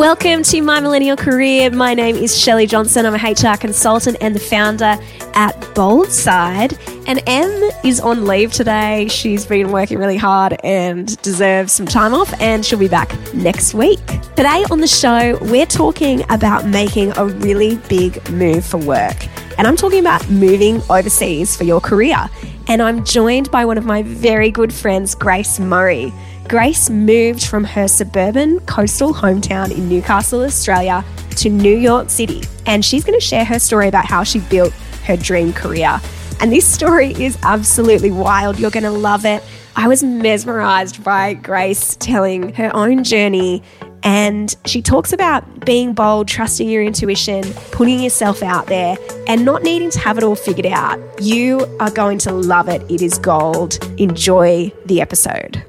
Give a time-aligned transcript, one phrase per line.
[0.00, 1.70] Welcome to My Millennial Career.
[1.70, 3.04] My name is Shelley Johnson.
[3.04, 4.96] I'm a HR consultant and the founder
[5.34, 6.72] at Boldside.
[7.06, 7.50] And Em
[7.84, 9.08] is on leave today.
[9.08, 13.74] She's been working really hard and deserves some time off, and she'll be back next
[13.74, 14.00] week.
[14.36, 19.18] Today on the show, we're talking about making a really big move for work.
[19.58, 22.26] And I'm talking about moving overseas for your career.
[22.68, 26.10] And I'm joined by one of my very good friends, Grace Murray.
[26.50, 31.04] Grace moved from her suburban coastal hometown in Newcastle, Australia,
[31.36, 32.42] to New York City.
[32.66, 34.72] And she's going to share her story about how she built
[35.04, 36.00] her dream career.
[36.40, 38.58] And this story is absolutely wild.
[38.58, 39.44] You're going to love it.
[39.76, 43.62] I was mesmerized by Grace telling her own journey.
[44.02, 48.96] And she talks about being bold, trusting your intuition, putting yourself out there,
[49.28, 50.98] and not needing to have it all figured out.
[51.22, 52.82] You are going to love it.
[52.90, 53.78] It is gold.
[54.00, 55.64] Enjoy the episode.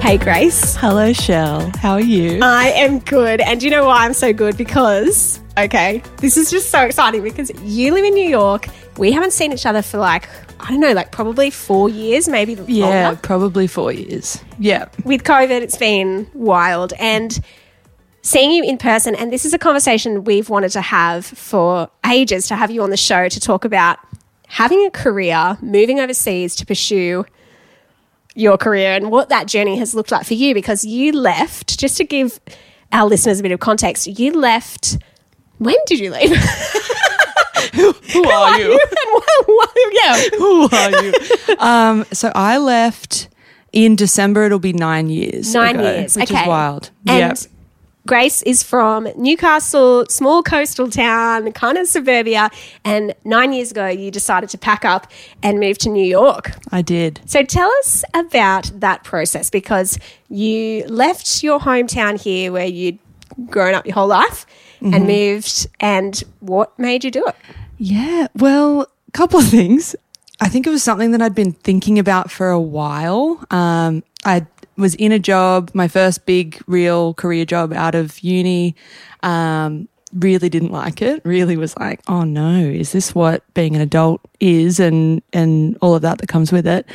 [0.00, 0.74] Hey, Grace.
[0.76, 1.70] Hello, Shell.
[1.76, 2.40] How are you?
[2.42, 3.40] I am good.
[3.40, 4.56] And do you know why I'm so good?
[4.56, 8.66] Because, okay, this is just so exciting because you live in New York.
[8.98, 10.28] We haven't seen each other for like,
[10.58, 13.20] I don't know, like probably four years, maybe yeah, longer.
[13.22, 14.42] probably four years.
[14.58, 14.88] Yeah.
[15.04, 16.92] With COVID, it's been wild.
[16.98, 17.38] And
[18.22, 22.48] seeing you in person, and this is a conversation we've wanted to have for ages
[22.48, 23.98] to have you on the show to talk about
[24.48, 27.26] having a career, moving overseas to pursue
[28.34, 31.96] your career and what that journey has looked like for you because you left, just
[31.98, 32.40] to give
[32.92, 34.98] our listeners a bit of context, you left.
[35.58, 36.30] When did you leave?
[37.74, 38.72] Who, who are you?
[38.72, 40.22] And what- what- yeah.
[40.38, 41.12] Who are you?
[41.58, 43.28] um, so I left
[43.72, 44.44] in December.
[44.44, 45.54] It'll be nine years.
[45.54, 46.16] Nine ago, years.
[46.16, 46.42] which okay.
[46.42, 46.90] is wild.
[47.06, 47.38] And Yep.
[48.06, 52.50] Grace is from Newcastle, small coastal town, kind of suburbia.
[52.84, 55.06] And nine years ago, you decided to pack up
[55.42, 56.52] and move to New York.
[56.72, 57.20] I did.
[57.26, 62.98] So tell us about that process because you left your hometown here where you'd
[63.46, 64.46] grown up your whole life
[64.80, 64.94] Mm-hmm.
[64.94, 65.66] and moved.
[65.78, 67.36] And what made you do it?
[67.76, 68.28] Yeah.
[68.34, 69.94] Well, a couple of things.
[70.40, 73.44] I think it was something that I'd been thinking about for a while.
[73.50, 74.46] Um, I
[74.80, 78.74] was in a job, my first big real career job out of uni.
[79.22, 81.20] Um, really didn't like it.
[81.24, 85.94] Really was like, oh no, is this what being an adult is, and and all
[85.94, 86.86] of that that comes with it.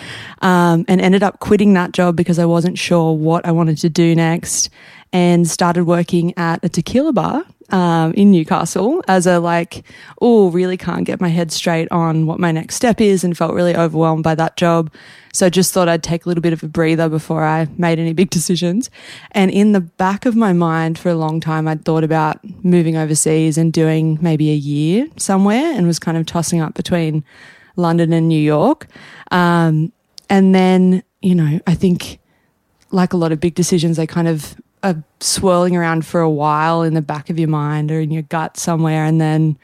[0.42, 3.90] Um, and ended up quitting that job because I wasn't sure what I wanted to
[3.90, 4.70] do next,
[5.14, 9.84] and started working at a tequila bar um, in Newcastle as a like,
[10.22, 13.54] oh, really can't get my head straight on what my next step is, and felt
[13.54, 14.92] really overwhelmed by that job.
[15.34, 18.00] So I just thought I'd take a little bit of a breather before I made
[18.00, 18.90] any big decisions.
[19.32, 22.96] And in the back of my mind for a long time, I'd thought about moving
[22.96, 27.24] overseas and doing maybe a year somewhere, and was kind of tossing up between
[27.76, 28.88] London and New York.
[29.32, 29.92] Um,
[30.30, 32.20] and then, you know, I think
[32.92, 36.84] like a lot of big decisions, they kind of are swirling around for a while
[36.84, 39.04] in the back of your mind or in your gut somewhere.
[39.04, 39.58] And then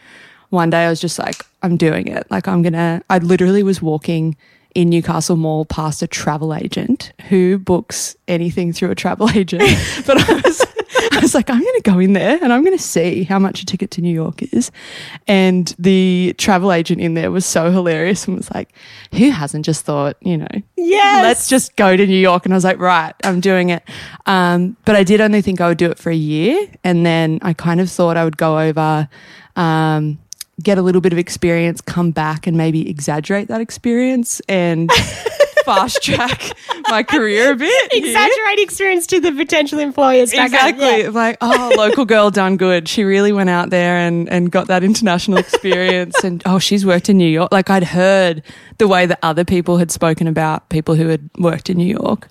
[0.49, 2.25] one day I was just like, I'm doing it.
[2.29, 4.35] Like, I'm going to, I literally was walking
[4.75, 9.63] in Newcastle Mall past a travel agent who books anything through a travel agent.
[10.05, 10.65] but I was,
[11.13, 13.37] I was like, I'm going to go in there and I'm going to see how
[13.39, 14.71] much a ticket to New York is.
[15.27, 18.73] And the travel agent in there was so hilarious and was like,
[19.13, 21.23] who hasn't just thought, you know, Yes.
[21.23, 22.45] let's just go to New York.
[22.45, 23.83] And I was like, right, I'm doing it.
[24.25, 26.67] Um, but I did only think I would do it for a year.
[26.83, 29.07] And then I kind of thought I would go over,
[29.55, 30.17] um,
[30.61, 34.91] get a little bit of experience, come back and maybe exaggerate that experience and
[35.65, 36.53] fast track
[36.89, 37.91] my career a bit.
[37.91, 38.05] here.
[38.05, 40.33] Exaggerate experience to the potential employers.
[40.33, 41.03] Exactly.
[41.03, 41.09] Yeah.
[41.09, 42.87] Like, oh, local girl done good.
[42.87, 46.23] She really went out there and, and got that international experience.
[46.23, 47.51] and oh, she's worked in New York.
[47.51, 48.43] Like, I'd heard
[48.77, 52.27] the way that other people had spoken about people who had worked in New York.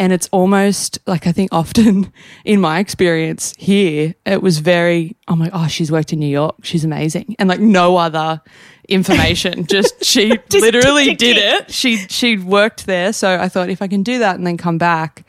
[0.00, 2.12] And it's almost like I think often
[2.44, 6.56] in my experience here, it was very, oh my, oh, she's worked in New York.
[6.62, 7.36] She's amazing.
[7.38, 8.40] And like no other
[8.88, 9.66] information.
[9.70, 11.70] Just she literally tick, tick, did it.
[11.70, 13.12] She she worked there.
[13.12, 15.24] So I thought if I can do that and then come back,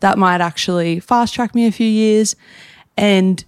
[0.00, 2.34] that might actually fast track me a few years.
[2.96, 3.42] And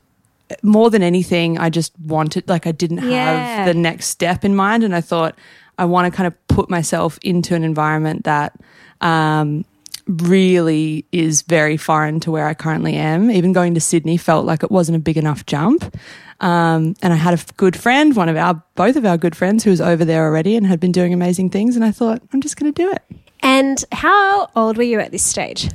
[0.62, 3.64] more than anything, I just wanted, like, I didn't have Yeah.
[3.66, 4.82] the next step in mind.
[4.84, 5.36] And I thought,
[5.76, 8.52] I want to kind of put myself into an environment that
[9.00, 9.64] um,
[10.08, 13.30] really is very foreign to where I currently am.
[13.30, 15.94] Even going to Sydney felt like it wasn't a big enough jump.
[16.40, 19.64] Um, and I had a good friend, one of our, both of our good friends,
[19.64, 21.76] who was over there already and had been doing amazing things.
[21.76, 23.02] And I thought, I'm just going to do it.
[23.40, 25.68] And how old were you at this stage?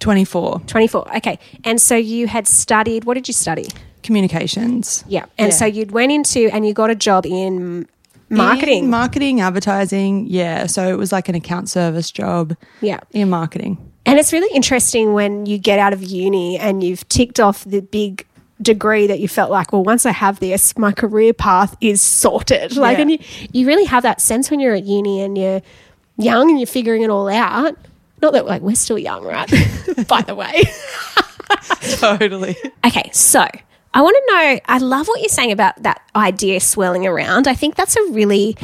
[0.00, 1.16] 24 24.
[1.16, 1.38] Okay.
[1.64, 3.68] And so you had studied, what did you study?
[4.02, 5.02] communications.
[5.08, 5.24] Yeah.
[5.38, 5.56] And Yeah.
[5.56, 7.88] so you'd went into and you got a job in
[8.36, 8.84] marketing.
[8.84, 10.26] In marketing, advertising.
[10.26, 10.66] Yeah.
[10.66, 13.00] So it was like an account service job yeah.
[13.12, 13.78] in marketing.
[14.06, 17.80] And it's really interesting when you get out of uni and you've ticked off the
[17.80, 18.26] big
[18.60, 22.76] degree that you felt like, well, once I have this, my career path is sorted.
[22.84, 23.02] Like, Yeah.
[23.02, 23.18] and you,
[23.52, 25.62] you really have that sense when you're at uni and you're
[26.18, 27.76] young and you're figuring it all out.
[28.22, 29.48] Not that like we're still young, right?
[30.08, 30.64] By the way.
[31.98, 32.56] Totally.
[32.86, 33.46] Okay, so
[33.94, 34.60] I want to know.
[34.66, 37.46] I love what you're saying about that idea swirling around.
[37.46, 38.56] I think that's a really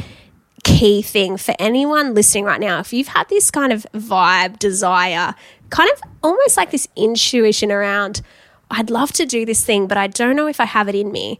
[0.65, 2.79] key thing for anyone listening right now.
[2.79, 5.33] If you've had this kind of vibe, desire,
[5.69, 8.21] kind of almost like this intuition around,
[8.69, 11.13] I'd love to do this thing, but I don't know if I have it in
[11.13, 11.39] me.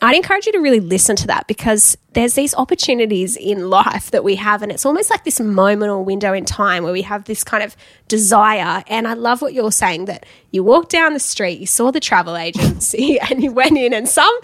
[0.00, 4.22] I'd encourage you to really listen to that because there's these opportunities in life that
[4.22, 7.24] we have, and it's almost like this moment or window in time where we have
[7.24, 8.82] this kind of desire.
[8.86, 12.00] And I love what you're saying that you walked down the street, you saw the
[12.00, 14.36] travel agency, and you went in, and some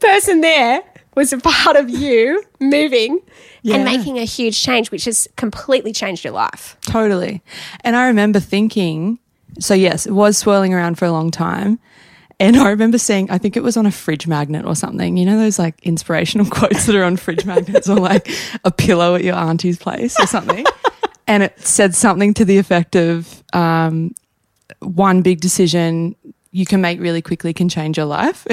[0.00, 0.82] person there
[1.16, 3.20] was a part of you moving
[3.62, 3.76] Yeah.
[3.76, 6.76] and making a huge change, which has completely changed your life.
[6.82, 7.42] Totally.
[7.82, 9.18] And I remember thinking,
[9.58, 11.80] so yes, it was swirling around for a long time.
[12.40, 15.18] And I remember seeing, I think it was on a fridge magnet or something.
[15.18, 18.30] You know, those like inspirational quotes that are on fridge magnets or like
[18.64, 20.64] a pillow at your auntie's place or something.
[21.26, 24.14] and it said something to the effect of um,
[24.80, 26.16] one big decision
[26.50, 28.44] you can make really quickly can change your life.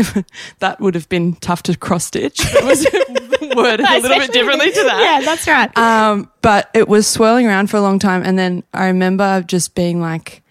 [0.60, 2.42] that would have been tough to cross stitch.
[2.42, 2.86] It was
[3.56, 5.00] worded a little bit differently to that.
[5.01, 5.75] Yeah, that's right.
[5.78, 8.22] Um, but it was swirling around for a long time.
[8.24, 10.44] And then I remember just being like,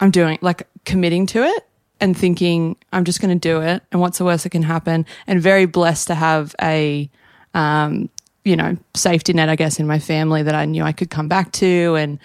[0.00, 1.66] I'm doing, like committing to it
[2.00, 3.82] and thinking, I'm just going to do it.
[3.92, 5.06] And what's the worst that can happen?
[5.26, 7.10] And very blessed to have a,
[7.54, 8.08] um,
[8.44, 11.28] you know, safety net, I guess, in my family that I knew I could come
[11.28, 12.18] back to and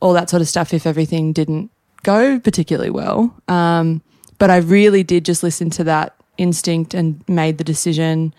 [0.00, 1.70] all that sort of stuff if everything didn't
[2.02, 3.34] go particularly well.
[3.46, 4.02] Um,
[4.38, 8.34] but I really did just listen to that instinct and made the decision.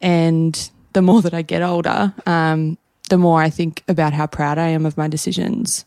[0.00, 2.76] And the more that I get older, um,
[3.08, 5.84] the more I think about how proud I am of my decisions.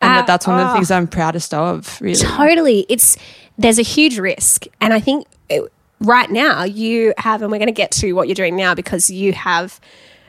[0.00, 0.74] And Uh, that that's one of the oh.
[0.74, 2.18] things I'm proudest of, really.
[2.18, 2.86] Totally.
[2.88, 3.16] It's
[3.58, 5.70] there's a huge risk, and I think it,
[6.00, 9.10] right now you have, and we're going to get to what you're doing now because
[9.10, 9.80] you have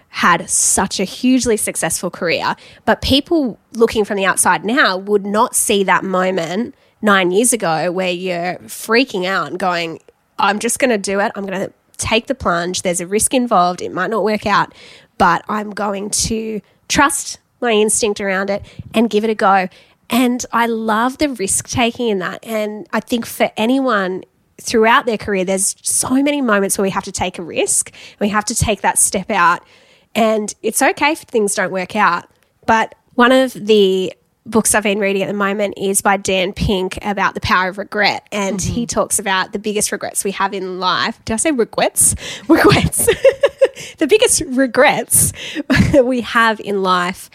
[0.09, 2.55] had such a hugely successful career.
[2.85, 7.91] But people looking from the outside now would not see that moment nine years ago
[7.91, 9.99] where you're freaking out and going,
[10.37, 11.31] "I'm just going to do it.
[11.35, 12.81] I'm going to take the plunge.
[12.81, 13.81] There's a risk involved.
[13.81, 14.73] It might not work out,
[15.17, 19.67] but I'm going to trust my instinct around it and give it a go.
[20.13, 22.45] And I love the risk taking in that.
[22.45, 24.23] And I think for anyone
[24.61, 27.91] throughout their career, there's so many moments where we have to take a risk.
[28.19, 29.65] We have to take that step out.
[30.13, 32.25] And it's okay if things don't work out.
[32.67, 34.13] But one of the
[34.45, 37.79] books I've been reading at the moment is by Dan Pink about the power of
[37.79, 38.27] regret.
[38.31, 38.85] And he mm-hmm.
[38.85, 41.19] talks about the biggest regrets we have in life.
[41.25, 42.15] Did I say regrets?
[42.47, 43.07] Regrets.
[43.97, 45.33] the biggest regrets
[45.69, 47.31] that we have in life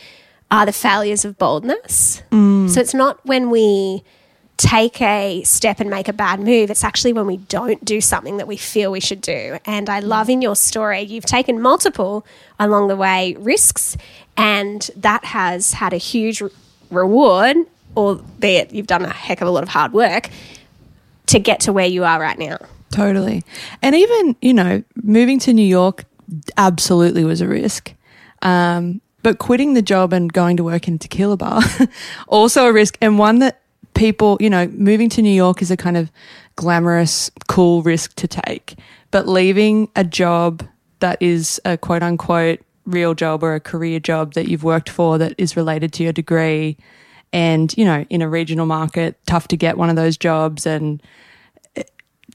[0.50, 2.22] are the failures of boldness.
[2.30, 4.02] So it's not when we
[4.58, 8.38] take a step and make a bad move, it's actually when we don't do something
[8.38, 9.56] that we feel we should do.
[9.64, 12.26] And I love in your story, you've taken multiple
[12.58, 13.96] along the way risks,
[14.36, 16.50] and that has had a huge re-
[16.90, 17.56] reward,
[17.96, 20.28] albeit you've done a heck of a lot of hard work
[21.26, 22.58] to get to where you are right now.
[22.90, 23.44] Totally.
[23.80, 26.04] And even, you know, moving to New York
[26.56, 27.94] absolutely was a risk.
[28.42, 31.62] Um, but quitting the job and going to work in tequila bar,
[32.28, 32.96] also a risk.
[33.00, 33.60] And one that
[33.94, 36.10] people, you know, moving to New York is a kind of
[36.56, 38.76] glamorous, cool risk to take.
[39.10, 40.66] But leaving a job
[41.00, 45.18] that is a quote unquote real job or a career job that you've worked for
[45.18, 46.76] that is related to your degree
[47.32, 51.02] and, you know, in a regional market, tough to get one of those jobs and
[51.76, 51.82] eh,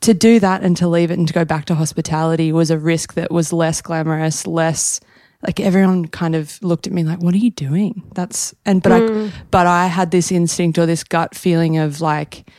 [0.01, 2.77] to do that and to leave it and to go back to hospitality was a
[2.77, 4.99] risk that was less glamorous, less
[5.43, 8.91] like everyone kind of looked at me like, "What are you doing?" That's and but
[8.91, 12.49] I but I had this instinct or this gut feeling of like,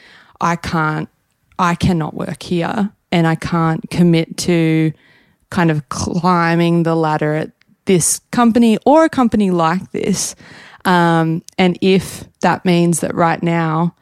[0.41, 1.09] I can't,
[1.59, 4.93] I cannot work here, and I can't commit to
[5.51, 7.53] kind of climbing the ladder at
[7.87, 10.35] this company or a company like this.
[10.85, 13.95] Um, and if that means that right now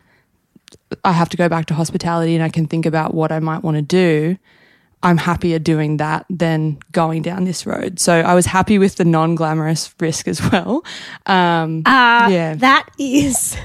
[1.04, 3.62] I have to go back to hospitality and I can think about what I might
[3.62, 4.36] want to do,
[5.02, 7.98] I'm happier doing that than going down this road.
[7.98, 10.84] So I was happy with the non glamorous risk as well.
[11.26, 12.54] Um, Uh, yeah.
[12.54, 13.56] That is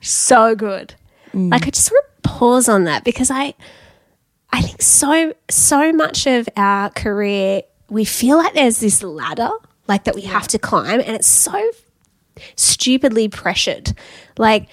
[0.00, 0.94] so good.
[1.34, 1.50] Mm.
[1.50, 3.54] Like I just want to pause on that because I
[4.52, 9.50] I think so so much of our career we feel like there's this ladder
[9.88, 11.70] like that we have to climb and it's so
[12.56, 13.92] stupidly pressured.
[14.38, 14.68] Like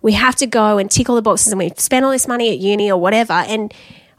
[0.00, 2.50] we have to go and tick all the boxes and we spend all this money
[2.50, 3.72] at uni or whatever and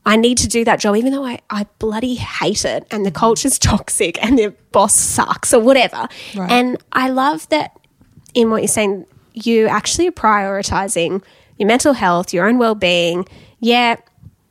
[0.06, 3.12] I need to do that job even though I, I bloody hate it and the
[3.12, 3.16] mm.
[3.16, 6.08] culture's toxic and the boss sucks or whatever.
[6.36, 6.52] Right.
[6.52, 7.78] And I love that
[8.34, 11.24] in what you're saying, you actually are prioritizing
[11.58, 13.28] your mental health, your own well being.
[13.60, 13.96] Yeah,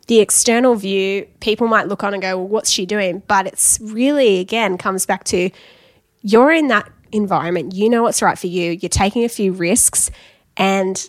[0.06, 3.22] the external view, people might look on and go, well, what's she doing?
[3.26, 5.50] But it's really, again, comes back to
[6.22, 10.10] you're in that environment, you know what's right for you, you're taking a few risks,
[10.56, 11.08] and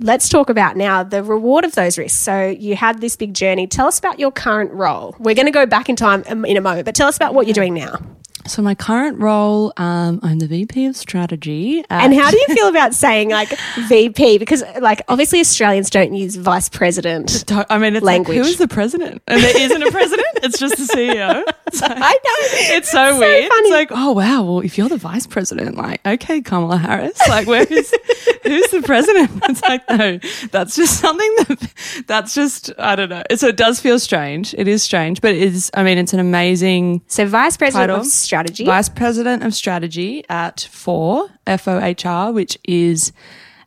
[0.00, 2.18] let's talk about now the reward of those risks.
[2.18, 3.66] So you had this big journey.
[3.66, 5.14] Tell us about your current role.
[5.18, 7.34] We're going to go back in time um, in a moment, but tell us about
[7.34, 8.00] what you're doing now.
[8.46, 11.80] So my current role, um, I'm the VP of strategy.
[11.90, 13.56] At, And how do you feel about saying like
[13.88, 14.38] VP?
[14.38, 17.44] Because like obviously Australians don't use vice president.
[17.70, 18.36] I mean, it's Language.
[18.38, 19.22] like, who is the president?
[19.26, 20.26] And there isn't a president.
[20.42, 21.44] It's just the CEO.
[21.72, 23.48] So- I know it's so so weird.
[23.48, 23.68] funny.
[23.68, 27.46] It's like, oh wow, well if you're the vice president, like, okay, Kamala Harris, like
[27.46, 27.94] where is
[28.42, 29.30] who's the president?
[29.48, 30.18] It's like, no,
[30.50, 33.22] that's just something that that's just I don't know.
[33.36, 34.52] So it does feel strange.
[34.52, 37.90] It is strange, but it is I mean, it's an amazing So vice president
[38.32, 38.64] strategy.
[38.64, 43.12] Vice President of Strategy at FOR, FOHR, which is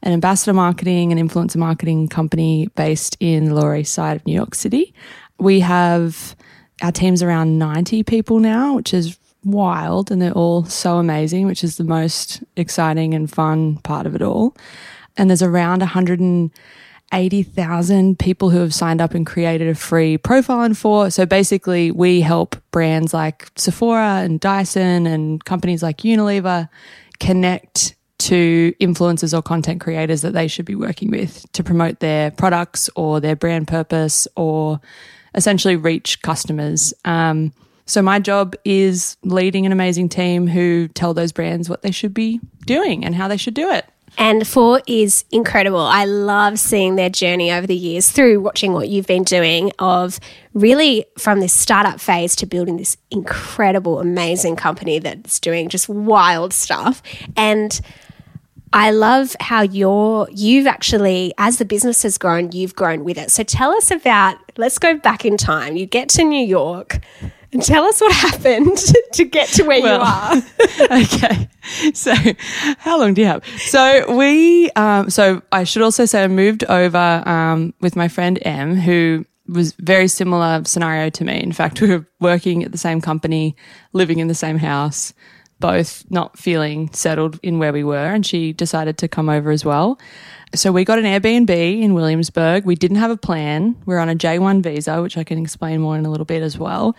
[0.02, 4.34] an ambassador marketing and influencer marketing company based in the Lower East Side of New
[4.34, 4.92] York City.
[5.38, 6.36] We have
[6.82, 11.64] our team's around 90 people now, which is wild, and they're all so amazing, which
[11.64, 14.58] is the most exciting and fun part of it all.
[15.16, 15.84] And there's around
[17.12, 21.12] 180,000 people who have signed up and created a free profile in Fohr.
[21.12, 26.68] So basically, we help brands like Sephora and Dyson and companies like Unilever
[27.20, 32.32] connect to influencers or content creators that they should be working with to promote their
[32.32, 34.80] products or their brand purpose or
[35.36, 36.94] essentially reach customers.
[37.04, 37.54] Um,
[37.86, 42.14] so my job is leading an amazing team who tell those brands what they should
[42.14, 43.86] be doing and how they should do it.
[44.18, 45.80] And Fohr is incredible.
[45.80, 50.20] I love seeing their journey over the years through watching what you've been doing of
[50.54, 56.54] really from this startup phase to building this incredible, amazing company that's doing just wild
[56.54, 57.02] stuff.
[57.36, 57.80] And
[58.72, 63.32] I love how you're you've actually as the business has grown, you've grown with it.
[63.32, 65.78] So tell us about let's go back in time.
[65.78, 67.00] You get to New York
[67.52, 68.78] and tell us what happened
[69.14, 71.02] to get to where Well, you are.
[71.02, 71.50] okay.
[71.94, 72.14] So,
[72.78, 73.46] how long do you have?
[73.58, 78.40] So we, um, so I should also say I moved over um, with my friend
[78.44, 81.42] M, who was very similar scenario to me.
[81.42, 83.56] In fact, we were working at the same company,
[83.94, 85.14] living in the same house,
[85.60, 89.64] both not feeling settled in where we were, and she decided to come over as
[89.64, 90.00] well.
[90.54, 91.50] So we got an Airbnb
[91.82, 92.66] in Williamsburg.
[92.66, 93.76] We didn't have a plan.
[93.86, 96.42] We are on a J1 visa, which I can explain more in a little bit
[96.44, 96.96] as well.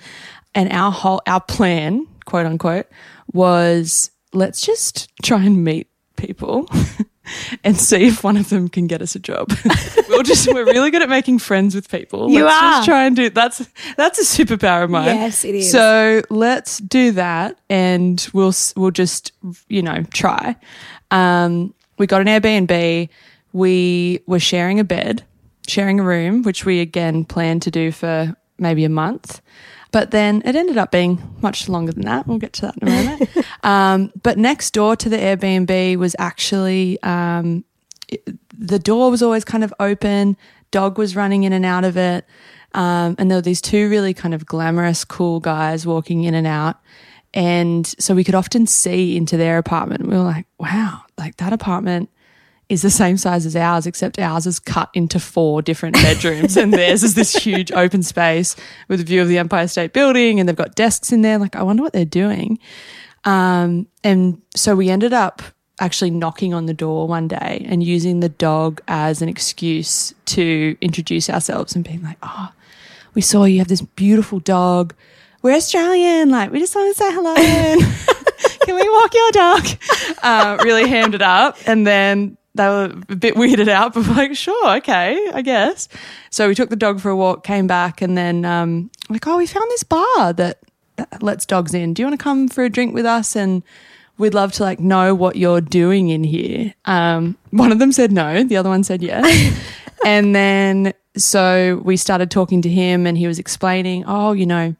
[0.56, 2.86] And our whole our plan, quote unquote,
[3.32, 6.68] was let's just try and meet people
[7.64, 9.52] and see if one of them can get us a job.
[10.08, 12.30] we'll just we're really good at making friends with people.
[12.30, 12.70] You let's are.
[12.72, 15.14] just try and do that's that's a superpower of mine.
[15.14, 15.70] Yes, it is.
[15.70, 19.32] So let's do that and we'll we'll just
[19.68, 20.56] you know try.
[21.10, 23.08] Um, we got an Airbnb.
[23.52, 25.22] We were sharing a bed,
[25.66, 29.40] sharing a room, which we again planned to do for maybe a month.
[29.96, 32.26] But then it ended up being much longer than that.
[32.26, 33.30] We'll get to that in a moment.
[33.62, 37.64] um, but next door to the Airbnb was actually um,
[38.58, 40.36] the door was always kind of open.
[40.70, 42.26] Dog was running in and out of it.
[42.74, 46.46] Um, and there were these two really kind of glamorous, cool guys walking in and
[46.46, 46.76] out.
[47.32, 50.06] And so we could often see into their apartment.
[50.06, 52.10] We were like, wow, like that apartment
[52.68, 56.72] is the same size as ours, except ours is cut into four different bedrooms and
[56.72, 58.56] theirs is this huge open space
[58.88, 61.38] with a view of the Empire State Building and they've got desks in there.
[61.38, 62.58] Like, I wonder what they're doing.
[63.24, 65.42] Um, and so we ended up
[65.78, 70.76] actually knocking on the door one day and using the dog as an excuse to
[70.80, 72.50] introduce ourselves and being like, oh,
[73.14, 74.94] we saw you have this beautiful dog.
[75.42, 76.30] We're Australian.
[76.30, 77.34] Like, we just want to say hello.
[78.64, 79.66] Can we walk your dog?
[80.22, 81.56] Uh, really hammed it up.
[81.66, 85.88] And then they were a bit weirded out, but like, sure, okay, I guess.
[86.30, 89.36] So we took the dog for a walk, came back, and then um, like, oh,
[89.36, 90.60] we found this bar that,
[90.96, 91.94] that lets dogs in.
[91.94, 93.36] Do you want to come for a drink with us?
[93.36, 93.62] And
[94.18, 96.74] we'd love to like know what you're doing in here.
[96.84, 99.58] Um, one of them said no, the other one said yes.
[100.04, 104.74] and then so we started talking to him and he was explaining, oh, you know,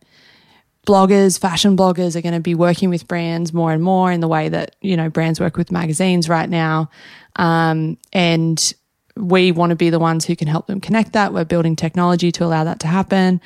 [0.87, 4.29] bloggers, fashion bloggers are going to be working with brands more and more in the
[4.29, 6.89] way that, you know, brands work with magazines right now.
[7.37, 8.73] Um, and
[9.17, 11.35] we want to be the ones who can help them connect that.
[11.35, 13.41] We're building technology to allow that to happen.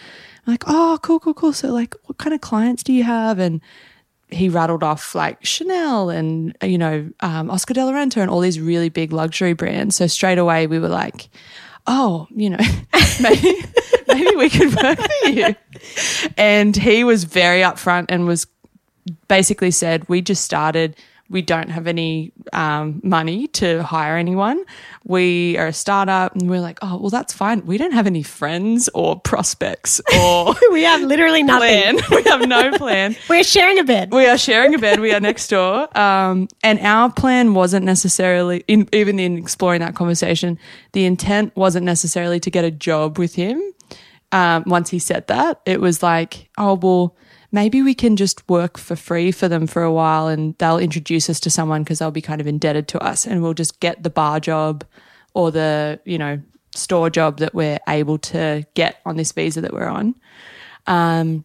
[0.47, 1.53] I'm like, oh, cool, cool, cool.
[1.53, 3.39] So, like, what kind of clients do you have?
[3.39, 3.61] And
[4.29, 8.41] he rattled off like Chanel and, you know, um, Oscar de la Renta and all
[8.41, 9.97] these really big luxury brands.
[9.97, 11.29] So, straight away, we were like,
[11.91, 12.65] oh, you know,
[13.21, 13.55] maybe,
[14.07, 15.57] maybe we could work for you.
[16.37, 18.47] And he was very upfront and was
[19.27, 20.97] basically said, we just started
[21.31, 24.63] we don't have any um, money to hire anyone.
[25.05, 27.65] We are a startup, and we're like, oh, well, that's fine.
[27.65, 31.99] We don't have any friends or prospects or we have literally nothing.
[31.99, 32.11] plan.
[32.11, 33.17] we have no plan.
[33.29, 34.13] We're sharing a bed.
[34.13, 35.01] We are sharing a bed.
[35.01, 35.89] We are next door.
[35.99, 40.59] Um, and our plan wasn't necessarily, in, even in exploring that conversation,
[40.93, 43.63] the intent wasn't necessarily to get a job with him.
[44.33, 47.17] Um, once he said that, it was like, oh, well,
[47.53, 51.29] maybe we can just work for free for them for a while and they'll introduce
[51.29, 54.03] us to someone because they'll be kind of indebted to us and we'll just get
[54.03, 54.85] the bar job
[55.35, 56.41] or the, you know,
[56.75, 60.15] store job that we're able to get on this visa that we're on.
[60.87, 61.45] Um,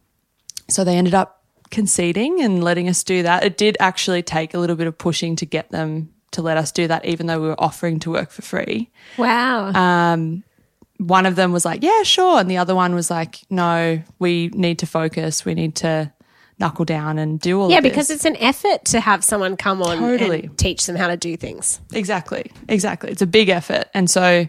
[0.69, 3.43] so they ended up conceding and letting us do that.
[3.43, 6.71] It did actually take a little bit of pushing to get them to let us
[6.71, 8.89] do that, even though we were offering to work for free.
[9.17, 9.71] Wow.
[9.71, 10.43] Um,
[10.97, 12.39] one of them was like, yeah, sure.
[12.39, 15.45] And the other one was like, no, we need to focus.
[15.45, 16.11] We need to
[16.57, 19.97] knuckle down and do all yeah, because it's an effort to have someone come on
[19.97, 20.43] Totally.
[20.43, 21.81] and teach them how to do things.
[21.93, 22.49] Exactly.
[22.69, 23.11] Exactly.
[23.11, 23.85] It's a big effort.
[23.93, 24.47] And so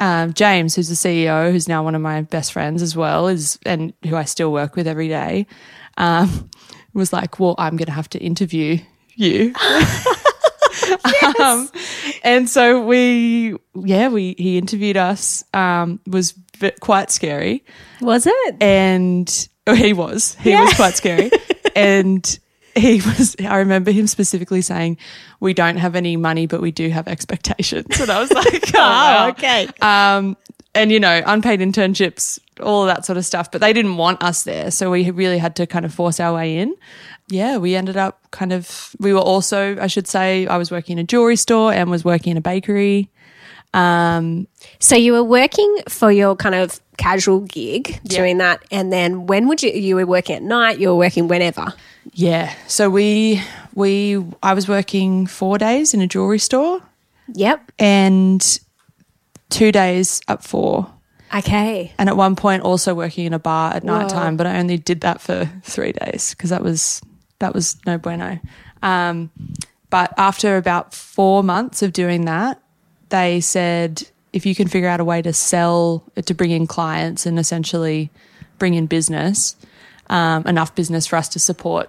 [0.00, 3.58] um, James, who's the CEO, who's now one of my best friends as well, is
[3.64, 5.46] and who I still work with every day,
[5.96, 6.50] um,
[6.92, 8.78] was like, Well, I'm gonna have to interview
[9.14, 9.54] you.
[11.40, 11.68] um,
[12.22, 16.34] and so we yeah, we he interviewed us, um, was
[16.80, 17.64] quite scary.
[18.00, 18.56] Was it?
[18.60, 21.30] and oh, he was he was quite scary
[21.76, 22.38] and
[22.74, 24.96] he was i remember him specifically saying
[25.40, 28.78] we don't have any money but we do have expectations and i was like oh,
[28.78, 29.28] wow.
[29.28, 29.68] okay.
[29.80, 30.36] um
[30.74, 34.22] and you know unpaid internships all of that sort of stuff but they didn't want
[34.22, 36.74] us there so we really had to kind of force our way in
[37.28, 40.98] yeah we ended up kind of we were also i should say i was working
[40.98, 43.08] in a jewelry store and was working in a bakery
[43.72, 44.46] um
[44.78, 49.48] So you were working for your kind of casual gig doing that, and then when
[49.48, 49.70] would you?
[49.70, 50.78] You were working at night.
[50.78, 51.72] You were working whenever.
[52.12, 52.54] Yeah.
[52.68, 53.40] So we
[53.74, 56.80] we I was working four days in a jewelry store
[57.34, 57.72] Yep.
[57.80, 58.40] and
[59.50, 60.86] two days at Fohr.
[61.34, 61.92] Okay.
[61.98, 64.78] And at one point also working in a bar at night time, but I only
[64.78, 67.00] did that for three days because that was
[67.38, 68.38] that was no bueno.
[68.82, 69.30] Um,
[69.90, 72.60] but after about four months of doing that,
[73.10, 77.26] they said if you can figure out a way to sell to bring in clients
[77.26, 78.10] and essentially
[78.58, 79.56] bring in business,
[80.10, 81.88] um, enough business for us to support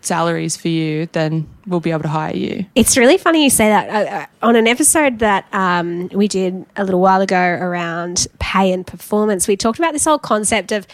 [0.00, 2.66] salaries for you, then we'll be able to hire you.
[2.74, 3.88] It's really funny you say that.
[3.90, 8.86] Uh, on an episode that um, we did a little while ago around pay and
[8.86, 10.86] performance, we talked about this whole concept of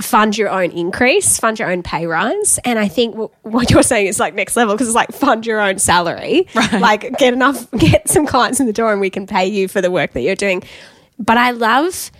[0.00, 2.58] fund your own increase, fund your own pay rise.
[2.64, 5.46] And I think w- what you're saying is like next level because it's like fund
[5.46, 6.46] your own salary.
[6.54, 9.80] Like get enough, get some clients in the door and we can pay you for
[9.80, 10.62] the work that you're doing.
[11.18, 12.10] But I love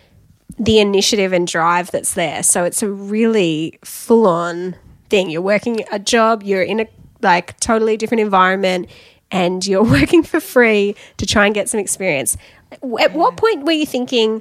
[0.59, 2.43] the initiative and drive that's there.
[2.43, 4.75] So it's a really full on
[5.11, 5.29] thing.
[5.29, 6.89] You're working a job, you're in a
[7.23, 8.89] like totally different environment
[9.31, 12.37] and you're working for free to try and get some experience.
[12.73, 14.41] At what point were you thinking,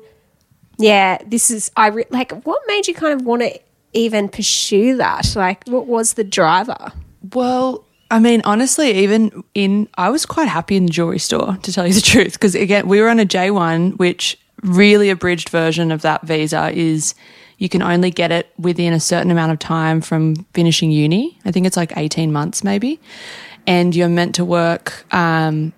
[0.77, 3.59] yeah, this is I re- like what made you kind of want to
[3.93, 5.35] even pursue that?
[5.35, 6.91] Like what was the driver?
[7.33, 11.73] Well, I mean, honestly, even in, I was quite happy in the jewelry store, to
[11.73, 12.33] tell you the truth.
[12.33, 17.15] Because again, we were on a J1, which really abridged version of that visa is
[17.57, 21.37] you can only get it within a certain amount of time from finishing uni.
[21.45, 22.99] I think it's like 18 months maybe.
[23.67, 25.73] And you're meant to work um,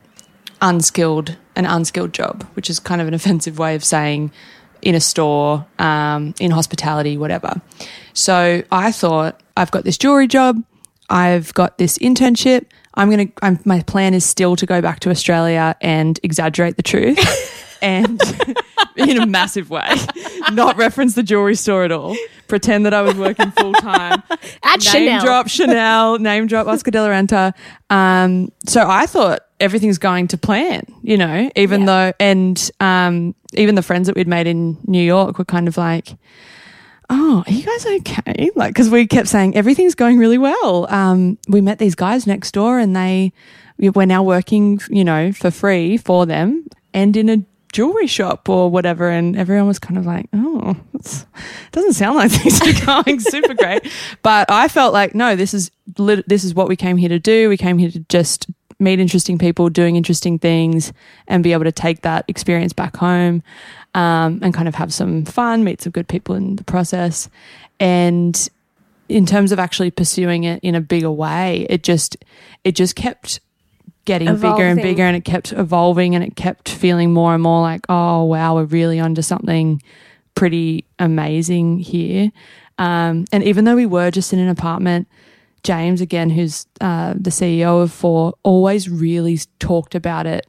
[0.62, 4.32] unskilled, an unskilled job, which is kind of an offensive way of saying
[4.82, 7.62] in a store, um, in hospitality, whatever.
[8.14, 10.64] So I thought, I've got this jewelry job,
[11.10, 12.66] I've got this internship.
[12.94, 13.60] I'm gonna.
[13.64, 17.20] My plan is still to go back to Australia and exaggerate the truth,
[17.82, 18.20] and
[18.96, 19.90] in a massive way,
[20.52, 22.16] not reference the jewelry store at all.
[22.48, 24.24] Pretend that I was working full time.
[24.64, 25.22] At name Chanel.
[25.26, 27.54] drop Chanel, name drop Oscar de la Renta.
[27.90, 31.86] Um, so I thought everything's going to plan, you know, even Yeah.
[31.86, 35.76] though, and um, even the friends that we'd made in New York were kind of
[35.78, 36.16] like,
[37.10, 38.50] oh, are you guys okay?
[38.56, 40.88] Like, because we kept saying everything's going really well.
[40.90, 43.34] Um, we met these guys next door and they,
[43.78, 47.38] we- we're now working, you know, for free for them and in a
[47.74, 49.10] jewelry shop or whatever.
[49.10, 51.26] And everyone was kind of like, oh, it
[51.72, 53.92] doesn't sound like things are going super great.
[54.24, 57.20] But I felt like, no, this is, lit- this is what we came here to
[57.20, 57.50] do.
[57.50, 58.48] We came here to just
[58.80, 60.94] meet interesting people, doing interesting things,
[61.28, 63.42] and be able to take that experience back home
[63.96, 67.30] um, and kind of have some fun, meet some good people in the process.
[67.80, 68.50] And
[69.10, 72.18] in terms of actually pursuing it in a bigger way, it just
[72.64, 73.40] it just kept
[74.08, 77.62] getting bigger and bigger and it kept evolving and it kept feeling more and more
[77.62, 79.82] like, oh wow, we're really onto something
[80.34, 82.32] pretty amazing here.
[82.80, 85.08] Um, and even though we were just in an apartment,
[85.64, 90.48] James, again, who's uh, the CEO of Fohr, always really talked about it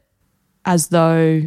[0.63, 1.41] as though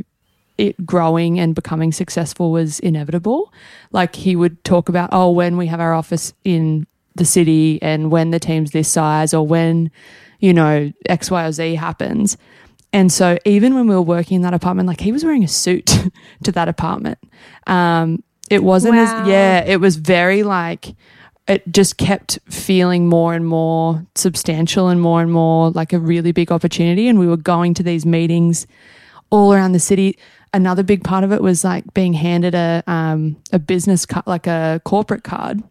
[0.59, 3.51] it growing and becoming successful was inevitable.
[3.91, 8.11] Like he would talk about, oh, when we have our office in the city and
[8.11, 9.91] when the team's this size or when,
[10.43, 12.37] you know, X, Y, or Z happens.
[12.93, 15.49] And so even when we were working in that apartment, like he was wearing a
[15.49, 15.87] suit
[16.45, 17.19] to that apartment.
[17.67, 19.23] Um, it wasn't Wow.
[19.23, 20.95] as, yeah, it was very like,
[21.49, 26.33] it just kept feeling more and more substantial and more and more like a really
[26.33, 27.09] big opportunity.
[27.09, 28.67] And we were going to these meetings
[29.31, 30.19] all around the city.
[30.53, 34.47] Another big part of it was like being handed a um, a business card, like
[34.47, 35.63] a corporate card.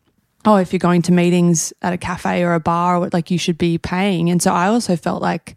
[0.44, 3.58] Oh, if you're going to meetings at a cafe or a bar, like you should
[3.58, 4.30] be paying.
[4.30, 5.56] And so I also felt like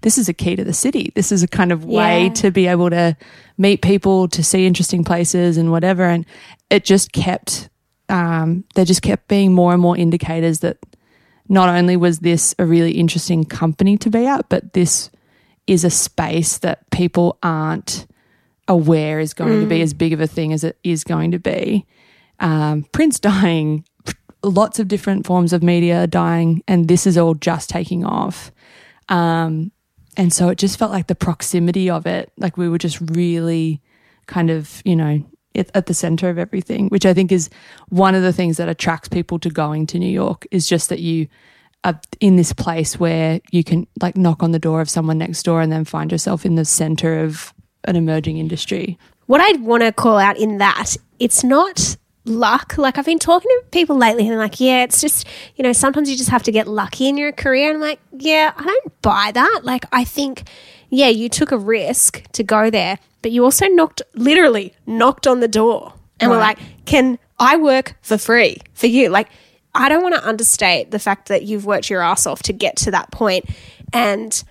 [0.00, 1.12] this is a key to the city.
[1.14, 2.32] This is a kind of way Yeah.
[2.32, 3.16] to be able to
[3.58, 6.04] meet people, to see interesting places and whatever.
[6.04, 6.26] And
[6.68, 7.68] it just kept,
[8.08, 10.78] um, there just kept being more and more indicators that
[11.48, 15.10] not only was this a really interesting company to be at, but this
[15.66, 18.06] is a space that people aren't
[18.66, 21.38] aware is going to be as big of a thing as it is going to
[21.38, 21.86] be.
[22.40, 23.84] Um, Prince dying,
[24.44, 28.52] lots of different forms of media dying, and this is all just taking off.
[29.08, 29.72] Um,
[30.16, 33.82] and so it just felt like the proximity of it, like we were just really
[34.26, 37.50] kind of, you know, at, at the center of everything, which I think is
[37.88, 41.00] one of the things that attracts people to going to New York is just that
[41.00, 41.28] you
[41.82, 45.42] are in this place where you can like knock on the door of someone next
[45.42, 47.52] door and then find yourself in the center of
[47.84, 48.98] an emerging industry.
[49.26, 52.76] what I'd want to call out in that, it's not luck.
[52.78, 55.72] Like I've been talking to people lately and they're like, yeah, it's just, you know,
[55.72, 57.68] sometimes you just have to get lucky in your career.
[57.68, 59.60] And I'm like, yeah, I don't buy that.
[59.62, 60.48] Like I think,
[60.90, 65.40] yeah, you took a risk to go there, but you also knocked, literally knocked on
[65.40, 66.56] the door and were Right.
[66.58, 69.08] like, can I work for free for you?
[69.08, 69.28] Like,
[69.74, 72.76] I don't want to understate the fact that you've worked your ass off to get
[72.76, 73.46] to that point.
[73.92, 74.42] And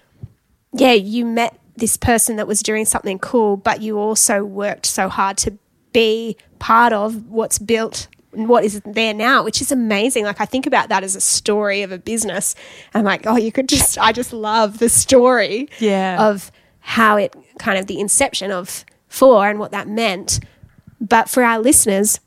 [0.74, 5.08] yeah, you met this person that was doing something cool, but you also worked so
[5.08, 5.58] hard to
[5.94, 10.26] be part of what's built and what is there now, which is amazing.
[10.26, 12.56] Like I think about that as a story of a business.
[12.94, 16.28] I'm like, oh, you could just I just love the story Yeah.
[16.30, 20.40] of how it kind of the inception of Fohr and what that meant.
[21.00, 22.20] But for our listeners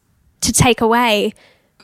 [0.43, 1.35] to take away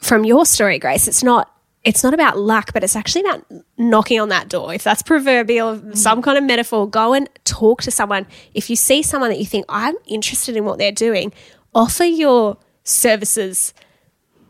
[0.00, 1.48] from your story, Grace, it's not
[1.84, 3.44] it's not about luck, but it's actually about
[3.76, 4.72] knocking on that door.
[4.72, 5.96] If that's proverbial, mm.
[5.96, 8.26] some kind of metaphor, go and talk to someone.
[8.54, 11.32] If you see someone that you think I'm interested in what they're doing,
[11.74, 13.74] offer your services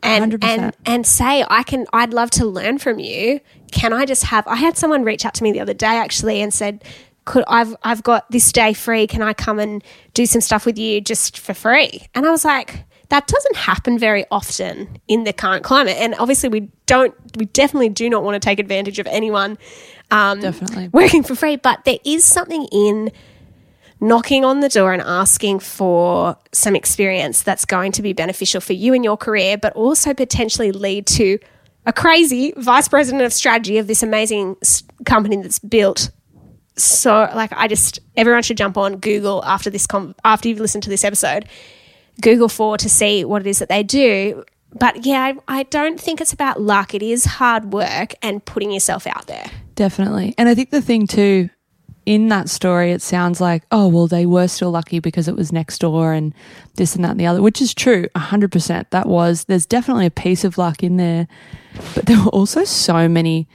[0.03, 0.45] and 100%.
[0.45, 3.41] and and say I can I'd love to learn from you.
[3.71, 6.41] Can I just have I had someone reach out to me the other day actually
[6.41, 6.85] and said
[7.25, 9.07] could I've I've got this day free.
[9.07, 9.83] Can I come and
[10.15, 12.07] do some stuff with you just for free?
[12.15, 15.97] And I was like that doesn't happen very often in the current climate.
[15.99, 19.59] And obviously we don't we definitely do not want to take advantage of anyone
[20.11, 20.89] um, Definitely.
[20.93, 23.13] working for free, but there is something in
[24.03, 28.73] knocking on the door and asking Fohr some experience that's going to be beneficial for
[28.73, 31.39] you in your career, but also potentially lead to
[31.87, 34.57] a crazy vice president of strategy of this amazing
[35.07, 36.11] company that's built.
[36.77, 40.83] So, like, I just everyone should jump on Google after this com- after you've listened
[40.83, 41.49] to this episode.
[42.21, 44.45] Google for to see what it is that they do.
[44.75, 46.93] But yeah, I, I don't think it's about luck.
[46.93, 49.47] It is hard work and putting yourself out there.
[49.77, 50.35] Definitely.
[50.39, 51.51] And I think the thing too,
[52.07, 55.53] in that story, it sounds like, oh, well, they were still lucky because it was
[55.53, 56.35] next door and
[56.77, 58.91] this and that and the other, which is true, 100%.
[58.91, 61.29] That was, there's definitely a piece of luck in there.
[61.95, 63.49] But there were also so many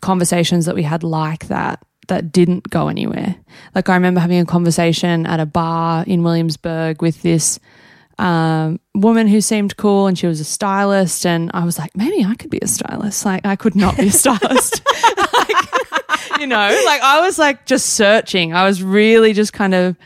[0.00, 3.36] conversations that we had like that that didn't go anywhere.
[3.74, 7.58] Like I remember having a conversation at a bar in Williamsburg with this
[8.18, 12.24] um, woman who seemed cool and she was a stylist and I was like, maybe
[12.24, 13.24] I could be a stylist.
[13.24, 14.82] Like I could not be a stylist.
[16.40, 18.54] you know, like I was like just searching.
[18.54, 19.96] I was really just kind of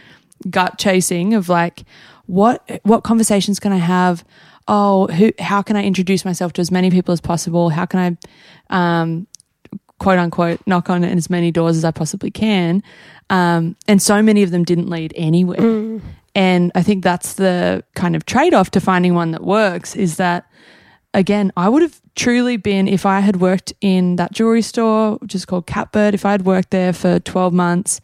[0.51, 1.85] gut chasing of like
[2.27, 4.25] what what conversations can I have?
[4.67, 7.71] Oh, who how can I introduce myself to as many people as possible?
[7.71, 8.19] How can
[8.71, 9.27] I um
[9.99, 12.83] quote unquote knock on as many doors as I possibly can?
[13.31, 16.01] Um and so many of them didn't lead anywhere.
[16.35, 20.17] And I think that's the kind of trade off to finding one that works is
[20.17, 20.51] that,
[21.15, 25.35] again, I would have truly been, if I had worked in that jewelry store, which
[25.35, 28.01] is called Catbird, if I had worked there for 12 months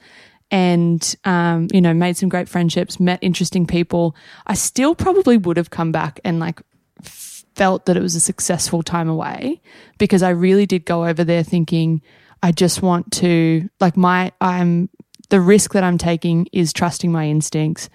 [0.50, 5.56] and, um, you know, made some great friendships, met interesting people, I still probably would
[5.56, 6.62] have come back and like
[7.02, 9.60] felt that it was a successful time away
[9.98, 12.00] because I really did go over there thinking,
[12.42, 14.88] I just want to, like, my, I'm,
[15.28, 17.90] the risk that I'm taking is trusting my instincts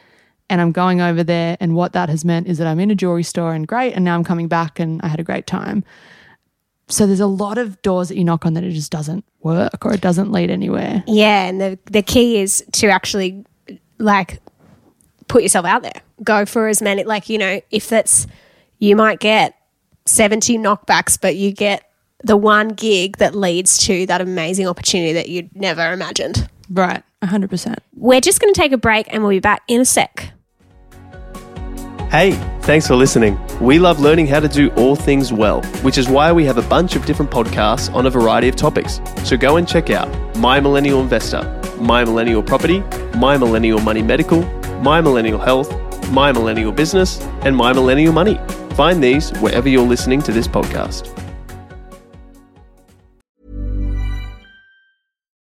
[0.50, 1.58] and I'm going over there.
[1.60, 3.94] And what that has meant is that I'm in a jewelry store and great.
[3.94, 5.84] And now I'm coming back and I had a great time.
[6.88, 9.86] So there's a lot of doors that you knock on that it just doesn't work
[9.86, 11.04] or it doesn't lead anywhere.
[11.08, 13.44] Yeah, and the the key is to actually
[13.98, 14.40] like
[15.28, 16.02] put yourself out there.
[16.24, 18.28] Go for as many like, you know, if that's
[18.78, 19.56] you might get
[20.06, 21.90] 70 knockbacks, but you get
[22.24, 26.48] the one gig that leads to that amazing opportunity that you'd never imagined.
[26.70, 27.04] Right.
[27.24, 27.76] 100%.
[27.96, 30.32] We're just going to take a break and we'll be back in a sec.
[32.16, 33.38] Hey, thanks for listening.
[33.60, 36.62] We love learning how to do all things well, which is why we have a
[36.62, 39.02] bunch of different podcasts on a variety of topics.
[39.26, 41.44] So go and check out My Millennial Investor,
[41.82, 42.80] My Millennial Property,
[43.18, 44.44] My Millennial Money Medical,
[44.80, 45.70] My Millennial Health,
[46.10, 48.40] My Millennial Business, and My Millennial Money.
[48.76, 51.25] Find these wherever you're listening to this podcast.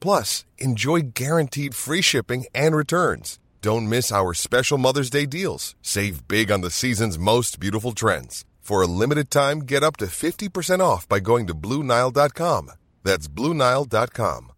[0.00, 3.38] Plus, enjoy guaranteed free shipping and returns.
[3.60, 5.74] Don't miss our special Mother's Day deals.
[5.82, 8.44] Save big on the season's most beautiful trends.
[8.60, 12.70] For a limited time, get up to 50% off by going to BlueNile.com.
[13.02, 14.52] That's BlueNile.com.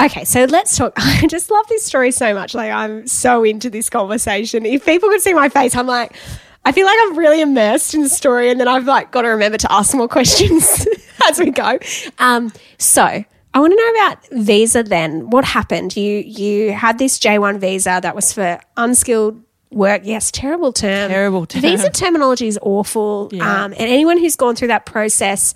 [0.00, 0.92] Okay, so let's talk.
[0.96, 2.54] I just love this story so much.
[2.54, 4.66] Like, I'm so into this conversation.
[4.66, 6.14] If people could see my face, I'm like,
[6.64, 9.28] I feel like I'm really immersed in the story, and then I've like got to
[9.28, 10.86] remember to ask more questions
[11.28, 11.78] as we go.
[12.18, 14.82] Um, so I want to know about visa.
[14.82, 15.96] Then, what happened?
[15.96, 20.02] You you had this J1 visa that was for unskilled work.
[20.04, 21.10] Yes, terrible term.
[21.10, 21.62] Terrible term.
[21.62, 23.28] Visa terminology is awful.
[23.32, 23.64] Yeah.
[23.64, 25.54] Um, and anyone who's gone through that process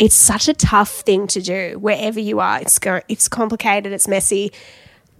[0.00, 2.58] it's such a tough thing to do wherever you are.
[2.60, 3.92] It's go- it's complicated.
[3.92, 4.50] It's messy.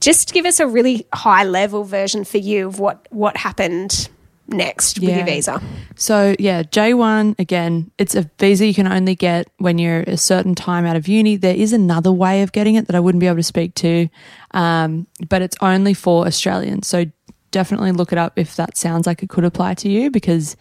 [0.00, 4.08] Just give us a really high level version for you of what what happened
[4.50, 5.60] next with your visa.
[5.94, 10.54] So yeah, J1 again, it's a visa you can only get when you're a certain
[10.54, 11.36] time out of uni.
[11.36, 14.08] There is another way of getting it that I wouldn't be able to speak to,
[14.52, 16.86] um, but it's only for Australians.
[16.86, 17.06] So
[17.50, 20.56] definitely look it up if that sounds like it could apply to you because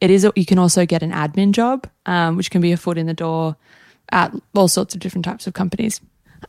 [0.00, 0.26] it is.
[0.36, 3.14] You can also get an admin job, um, which can be a foot in the
[3.14, 3.56] door
[4.12, 6.00] at all sorts of different types of companies.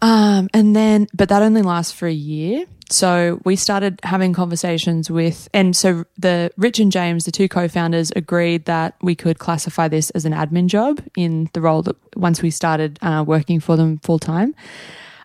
[0.01, 2.65] Um, and then, but that only lasts for a year.
[2.89, 8.11] So we started having conversations with, and so the Rich and James, the two co-founders,
[8.15, 12.41] agreed that we could classify this as an admin job in the role that once
[12.41, 14.53] we started uh, working for them full time.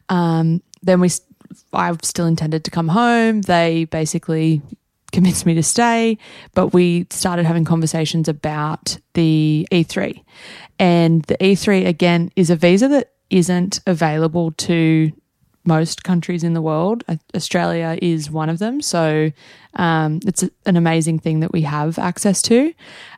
[0.09, 1.11] Um, then we,
[1.73, 3.43] I still intended to come home.
[3.43, 4.63] They basically
[5.13, 6.17] convinced me to stay,
[6.55, 10.25] but we started having conversations about the E3.
[10.79, 15.13] And the E3, again, is a visa that isn't available to
[15.65, 17.05] most countries in the world.
[17.35, 18.81] Australia is one of them.
[18.81, 19.31] So
[19.75, 22.73] um, it's a- an amazing thing that we have access to.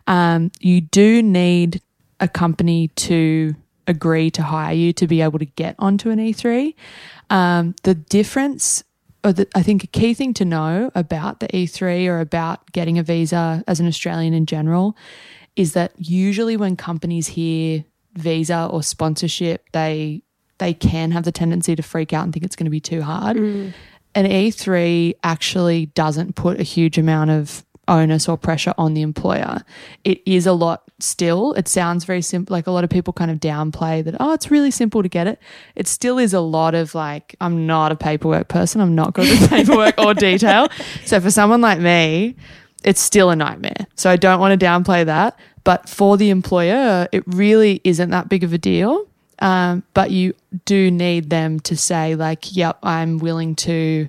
[0.06, 1.80] Um, you do need
[2.20, 3.54] a company to
[3.86, 6.74] agree to hire you to be able to get onto an E3.
[7.30, 8.84] Um, the difference,
[9.24, 12.98] or the, I think a key thing to know about the E3 or about getting
[12.98, 14.96] a visa as an Australian in general
[15.56, 20.22] is that usually when companies hear visa or sponsorship, they
[20.58, 23.02] they can have the tendency to freak out and think it's going to be too
[23.02, 23.36] hard.
[23.36, 23.72] Mm.
[24.14, 29.62] An E3 actually doesn't put a huge amount of onus or pressure on the employer.
[30.04, 31.52] It is a lot still.
[31.54, 32.54] It sounds very simple.
[32.54, 35.26] Like a lot of people kind of downplay that, oh, it's really simple to get
[35.26, 35.40] it.
[35.74, 38.80] It still is a lot of like, I'm not a paperwork person.
[38.80, 40.68] I'm not good with paperwork or detail.
[41.04, 42.36] So for someone like me,
[42.84, 43.86] it's still a nightmare.
[43.94, 45.38] So I don't want to downplay that.
[45.64, 49.06] But for the employer, it really isn't that big of a deal.
[49.38, 54.08] Um, but you do need them to say, like, yep, I'm willing to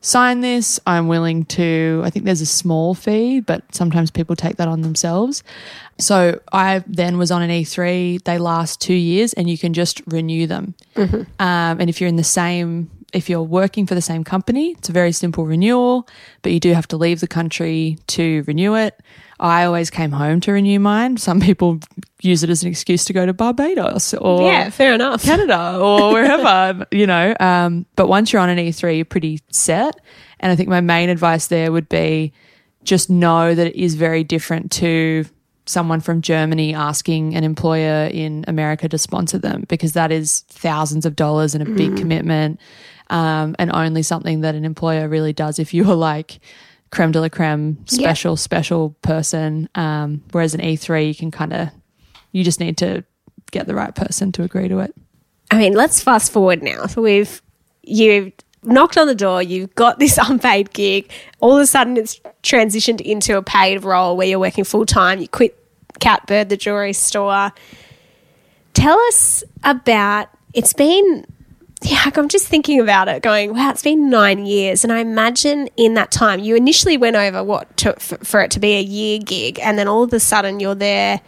[0.00, 0.80] sign this.
[0.86, 4.82] I'm willing to, I think there's a small fee, but sometimes people take that on
[4.82, 5.44] themselves.
[5.98, 8.24] So I then was on an E3.
[8.24, 10.74] They last two years and you can just renew them.
[11.38, 14.88] Um, and if you're in the same, if you're working for the same company, it's
[14.88, 16.08] a very simple renewal,
[16.42, 19.00] but you do have to leave the country to renew it.
[19.42, 21.16] I always came home to renew mine.
[21.16, 21.80] Some people
[22.20, 25.24] use it as an excuse to go to Barbados or Yeah, fair enough.
[25.24, 27.34] Canada or wherever, you know.
[27.40, 29.96] Um, but once you're on an E3, you're pretty set.
[30.38, 32.32] And I think my main advice there would be
[32.84, 35.24] just know that it is very different to
[35.66, 41.04] someone from Germany asking an employer in America to sponsor them because that is thousands
[41.04, 42.60] of dollars and a big commitment.
[43.10, 46.38] Um, and only something that an employer really does if you are like
[46.92, 49.68] creme de la creme, special, special person.
[49.74, 51.70] Um, whereas an E3, you can kind of,
[52.30, 53.02] you just need to
[53.50, 54.94] get the right person to agree to it.
[55.50, 56.86] I mean, let's fast forward now.
[56.86, 57.42] So we've
[57.82, 61.10] you've knocked on the door, you've got this unpaid gig.
[61.40, 65.18] All of a sudden, it's transitioned into a paid role where you're working full time.
[65.18, 65.58] You quit
[66.00, 67.52] Catbird, the jewelry store.
[68.74, 70.28] Tell us about.
[70.54, 71.26] It's been.
[71.82, 75.68] Yeah, I'm just thinking about it, going, wow, it's been nine years, and I imagine
[75.76, 78.82] in that time you initially went over what to, for, for it to be a
[78.82, 81.20] year gig, and then all of a sudden you're there,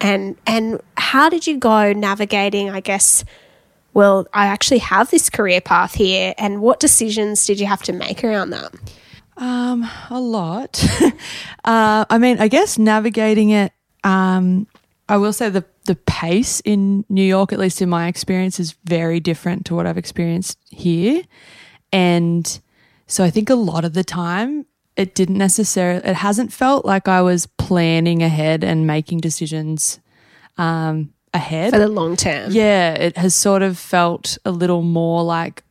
[0.00, 2.70] and and how did you go navigating?
[2.70, 3.24] I guess
[3.98, 6.32] well, I actually have this career path here.
[6.38, 8.72] And what decisions did you have to make around that?
[9.36, 10.84] Um, a lot.
[11.64, 13.72] uh, I mean, I guess navigating it.
[14.04, 14.68] Um,
[15.08, 18.76] I will say the the pace in New York, at least in my experience, is
[18.84, 21.22] very different to what I've experienced here,
[21.92, 22.60] and
[23.06, 26.00] so I think a lot of the time it didn't necessarily.
[26.04, 29.98] It hasn't felt like I was planning ahead and making decisions
[30.56, 32.50] um, ahead For the long term.
[32.52, 35.62] yeah, it has sort of felt a little more like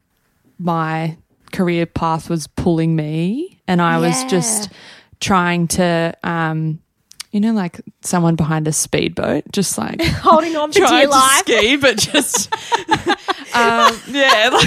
[0.58, 1.18] my
[1.52, 4.70] career path was pulling me, and I was just
[5.20, 6.80] trying to, um,
[7.38, 11.40] you know, like someone behind a speedboat, just like Holding on for dear to life.
[11.46, 12.52] ski, but just
[13.56, 14.50] um, yeah.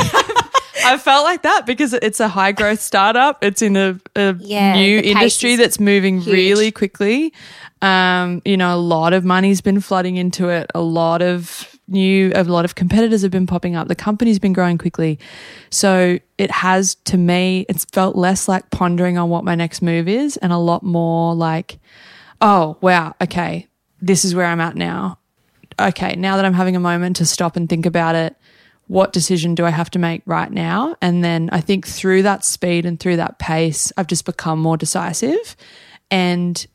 [0.83, 3.43] Like, I felt like that because it's a high growth startup.
[3.45, 6.33] It's in a, a Yeah, new industry that's moving huge.
[6.33, 7.35] really quickly.
[7.83, 10.71] Um, you know, a lot of money's been flooding into it.
[10.75, 13.89] A lot of new, a lot of competitors have been popping up.
[13.89, 15.19] The company's been growing quickly.
[15.71, 20.09] So it has, to me, it's felt less like pondering on what my next move
[20.09, 21.79] is and a lot more like,
[22.41, 23.69] oh, wow, okay,
[24.01, 25.19] this is where I'm at now.
[25.79, 28.37] Okay, now that I'm having a moment to stop and think about it,
[28.87, 30.97] what decision do I have to make right now?
[31.01, 34.77] And then I think through that speed and through that pace, I've just become more
[34.77, 35.57] decisive.
[36.11, 36.67] And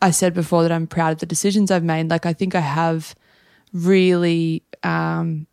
[0.00, 2.08] I said before that I'm proud of the decisions I've made.
[2.08, 3.14] Like, I think I have
[3.72, 5.46] really um,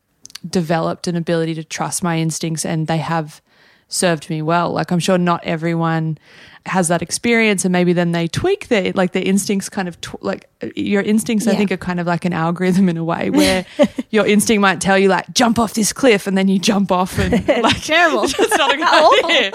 [0.47, 3.41] developed an ability to trust my instincts, and they have
[3.87, 4.71] served me well.
[4.71, 6.17] Like, I'm sure not everyone
[6.67, 9.69] has that experience, and maybe then they tweak their like their instincts.
[9.69, 12.97] Kind of tw- like your instincts, I think, are kind of like an algorithm in
[12.97, 13.65] a way where
[14.09, 17.19] your instinct might tell you like jump off this cliff, and then you jump off,
[17.19, 18.23] and like Terrible.
[18.23, 19.51] It's not a good idea.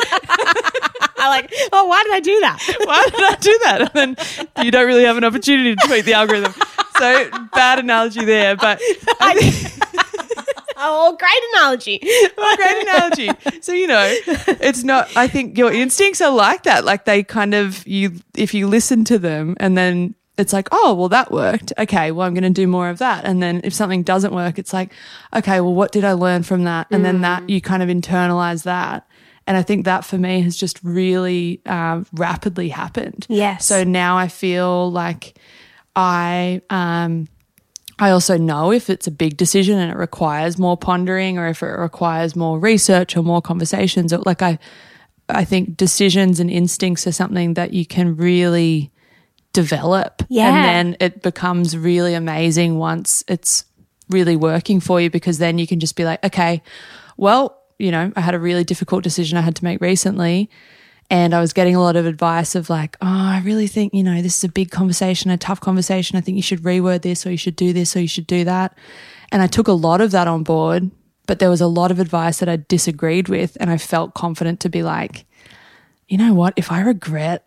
[1.22, 2.76] I like, oh, why did I do that?
[2.84, 3.96] Why did I do that?
[3.96, 6.54] And then you don't really have an opportunity to tweak the algorithm.
[6.98, 8.80] So bad analogy there, but
[9.20, 9.89] I think
[10.80, 12.00] Oh, great analogy.
[12.36, 13.30] well, great analogy.
[13.60, 14.16] So you know,
[14.60, 15.08] it's not.
[15.16, 16.84] I think your instincts are like that.
[16.84, 20.94] Like they kind of you if you listen to them, and then it's like, oh,
[20.94, 21.72] well, that worked.
[21.78, 23.24] Okay, well, I'm going to do more of that.
[23.24, 24.92] And then if something doesn't work, it's like,
[25.34, 26.86] okay, well, what did I learn from that?
[26.90, 29.06] And then that you kind of internalize that.
[29.46, 33.26] And I think that for me has just really um, rapidly happened.
[33.28, 33.66] Yes.
[33.66, 35.36] So now I feel like
[35.96, 37.28] I um,
[38.00, 41.62] I also know if it's a big decision and it requires more pondering or if
[41.62, 44.12] it requires more research or more conversations.
[44.12, 44.58] Or like I
[45.28, 48.90] I think decisions and instincts are something that you can really
[49.52, 50.22] develop.
[50.28, 50.48] Yeah.
[50.48, 53.64] And then it becomes really amazing once it's
[54.08, 56.62] really working for you because then you can just be like, okay,
[57.16, 60.50] well, you know, I had a really difficult decision I had to make recently.
[61.10, 64.04] And I was getting a lot of advice of like, oh, I really think, you
[64.04, 66.16] know, this is a big conversation, a tough conversation.
[66.16, 68.44] I think you should reword this or you should do this or you should do
[68.44, 68.78] that.
[69.32, 70.88] And I took a lot of that on board,
[71.26, 73.56] but there was a lot of advice that I disagreed with.
[73.58, 75.26] And I felt confident to be like,
[76.08, 76.54] you know what?
[76.56, 77.44] If I regret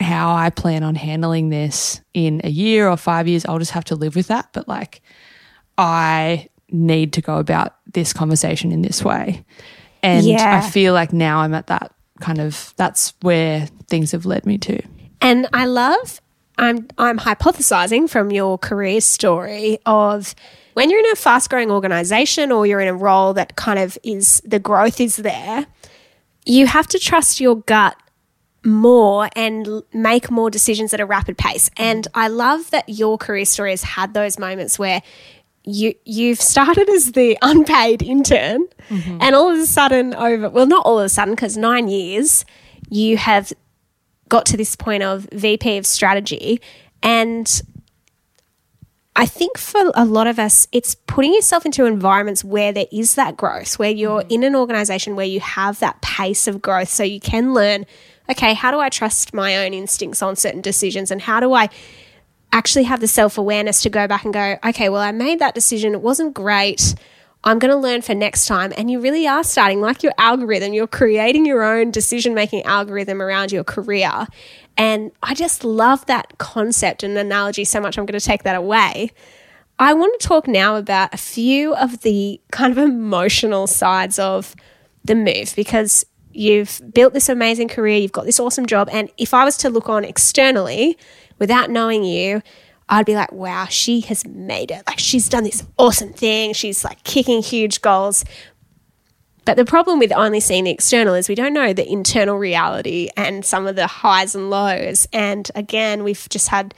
[0.00, 3.84] how I plan on handling this in a year or five years, I'll just have
[3.86, 4.48] to live with that.
[4.52, 5.02] But like,
[5.76, 9.44] I need to go about this conversation in this way.
[10.02, 10.62] And Yeah.
[10.64, 14.58] I feel like now I'm at that kind of, that's where things have led me
[14.58, 14.80] to.
[15.20, 16.20] And I love
[16.58, 20.34] I'm I'm hypothesizing from your career story of
[20.74, 23.96] when you're in a fast growing organization or you're in a role that kind of
[24.02, 25.66] is the growth is there,
[26.44, 27.96] you have to trust your gut
[28.64, 31.70] more and make more decisions at a rapid pace.
[31.76, 35.00] And I love that your career story has had those moments where
[35.68, 39.18] you you've started as the unpaid intern mm-hmm.
[39.20, 42.44] and all of a sudden over well not all of a sudden because 9 years
[42.90, 43.52] you have
[44.28, 46.60] got to this point of VP of strategy.
[47.02, 47.62] And
[49.16, 53.14] I think for a lot of us, it's putting yourself into environments where there is
[53.14, 54.32] that growth, where you're mm-hmm.
[54.32, 56.88] in an organization where you have that pace of growth.
[56.88, 57.86] So you can learn,
[58.30, 61.10] okay, how do I trust my own instincts on certain decisions?
[61.10, 61.68] And how do I
[62.52, 65.54] actually have the self awareness to go back and go, okay, well, I made that
[65.54, 65.94] decision.
[65.94, 66.94] It wasn't great.
[67.44, 68.72] I'm going to learn for next time.
[68.76, 73.22] And you really are starting, like your algorithm, you're creating your own decision making algorithm
[73.22, 74.26] around your career.
[74.76, 77.96] And I just love that concept and analogy so much.
[77.96, 79.12] I'm going to take that away.
[79.78, 84.56] I want to talk now about a few of the kind of emotional sides of
[85.04, 88.88] the move because you've built this amazing career, you've got this awesome job.
[88.90, 90.98] And if I was to look on externally
[91.38, 92.42] without knowing you,
[92.88, 94.82] I'd be like, wow, she has made it.
[94.86, 96.54] Like, she's done this awesome thing.
[96.54, 98.24] She's like kicking huge goals.
[99.44, 103.08] But the problem with only seeing the external is we don't know the internal reality
[103.16, 105.08] and some of the highs and lows.
[105.12, 106.74] And again, we've just had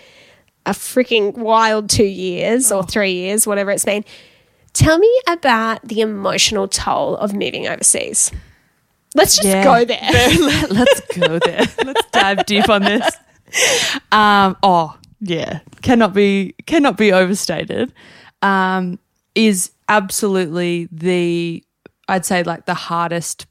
[0.66, 2.82] a freaking wild two years or oh.
[2.82, 4.04] three years, whatever it's been.
[4.72, 8.30] Tell me about the emotional toll of moving overseas.
[9.16, 9.64] Let's just Yeah.
[9.64, 10.68] go there.
[10.70, 11.66] Let's go there.
[11.84, 13.10] Let's dive deep on this.
[14.12, 17.92] Um, oh yeah, cannot be cannot be overstated.
[18.42, 18.98] Um,
[19.34, 21.64] is absolutely the
[22.08, 23.46] I'd say like the hardest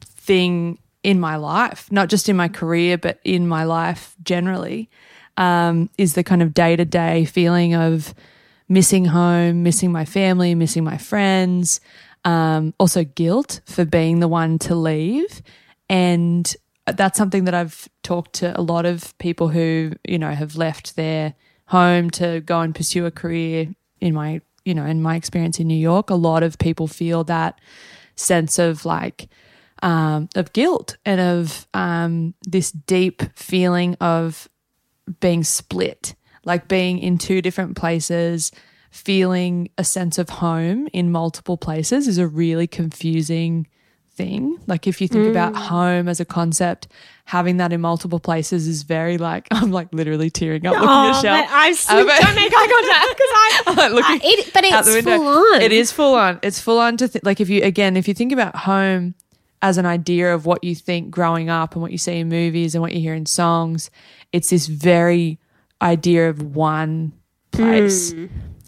[0.00, 4.88] thing in my life, not just in my career, but in my life generally.
[5.36, 8.14] Um, is the kind of day to day feeling of
[8.68, 11.80] missing home, missing my family, missing my friends,
[12.24, 15.42] um, also guilt for being the one to leave.
[15.88, 16.54] And
[16.92, 20.96] that's something that I've talked to a lot of people who, you know, have left
[20.96, 21.34] their
[21.66, 23.68] home to go and pursue a career
[24.00, 26.10] in my, you know, in my experience in New York.
[26.10, 27.60] A lot of people feel that
[28.16, 29.28] sense of like,
[29.82, 34.48] um, of guilt and of um, this deep feeling of
[35.20, 36.14] being split,
[36.44, 38.50] like being in two different places,
[38.90, 43.66] feeling a sense of home in multiple places is a really confusing
[44.18, 44.58] thing.
[44.66, 46.88] Like if you think about home as a concept,
[47.24, 51.10] having that in multiple places is very like I'm like literally tearing up looking at
[51.16, 51.36] Oh, Shell.
[51.42, 53.62] but I Um, don't make eye contact because I.
[53.66, 55.62] I'm like looking it- but it's full on.
[55.62, 56.40] It is full on.
[56.42, 59.14] It's full on to th- like if you again if you think about home
[59.62, 62.74] as an idea of what you think growing up and what you see in movies
[62.74, 63.90] and what you hear in songs,
[64.32, 65.38] it's this very
[65.82, 67.12] idea of one
[67.52, 68.14] place.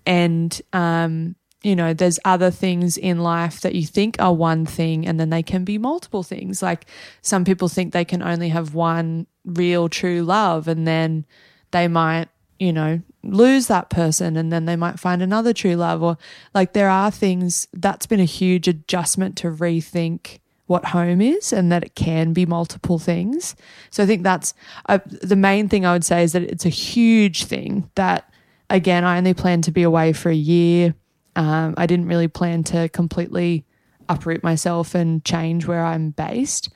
[0.06, 5.06] And um you know, there's other things in life that you think are one thing
[5.06, 6.62] and then they can be multiple things.
[6.62, 6.86] Like
[7.20, 11.26] some people think they can only have one real true love and then
[11.70, 16.02] they might, you know, lose that person and then they might find another true love
[16.02, 16.16] or
[16.54, 21.70] like there are things that's been a huge adjustment to rethink what home is and
[21.70, 23.54] that it can be multiple things.
[23.90, 24.54] So I think that's
[24.88, 28.32] the main thing I would say is that it's a huge thing that
[28.70, 30.94] again I only plan to be away for a year.
[31.36, 33.64] Um, I didn't really plan to completely
[34.08, 36.70] uproot myself and change where I'm based.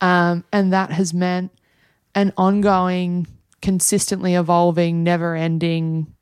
[0.00, 1.52] Um, and that has meant
[2.14, 3.26] an ongoing,
[3.60, 6.14] consistently evolving, never ending,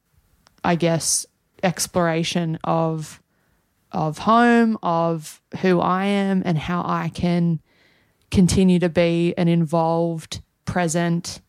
[0.64, 1.26] I guess,
[1.62, 3.20] exploration of
[3.92, 7.60] of home, of who I am and how I can
[8.32, 11.40] continue to be an involved, present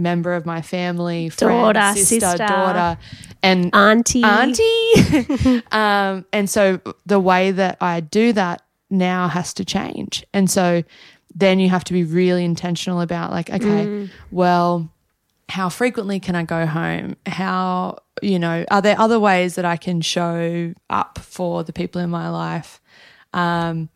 [0.00, 2.46] member of my family, friend, Daughter, sister, sister.
[2.46, 2.98] daughter,
[3.42, 4.22] and Auntie.
[4.24, 5.62] auntie.
[5.72, 10.24] um, and so the way that I do that now has to change.
[10.34, 10.82] And so
[11.34, 14.90] then you have to be really intentional about like, okay, well,
[15.48, 17.16] how frequently can I go home?
[17.26, 22.00] How, you know, are there other ways that I can show up for the people
[22.00, 22.80] in my life?
[23.32, 23.88] Um,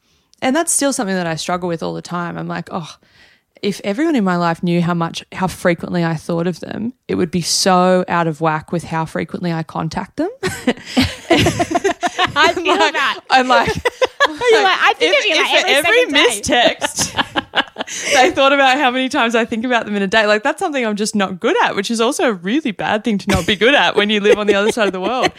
[0.43, 2.37] and that's still something that I struggle with all the time.
[2.37, 2.97] I'm like, oh,
[3.65, 7.15] if everyone in my life knew how much, how frequently I thought of them, it
[7.15, 10.29] would be so out of whack with how frequently I contact them.
[10.43, 10.49] I
[12.55, 13.21] feel that.
[13.31, 13.69] I'm like,
[14.27, 17.15] You're like, I think of you like every, second missed text,
[18.15, 20.27] they thought about how many times I think about them in a day.
[20.27, 23.19] Like that's something I'm just not good at, which is also a really bad thing
[23.19, 25.31] to not be good at when you live on the other side of the world.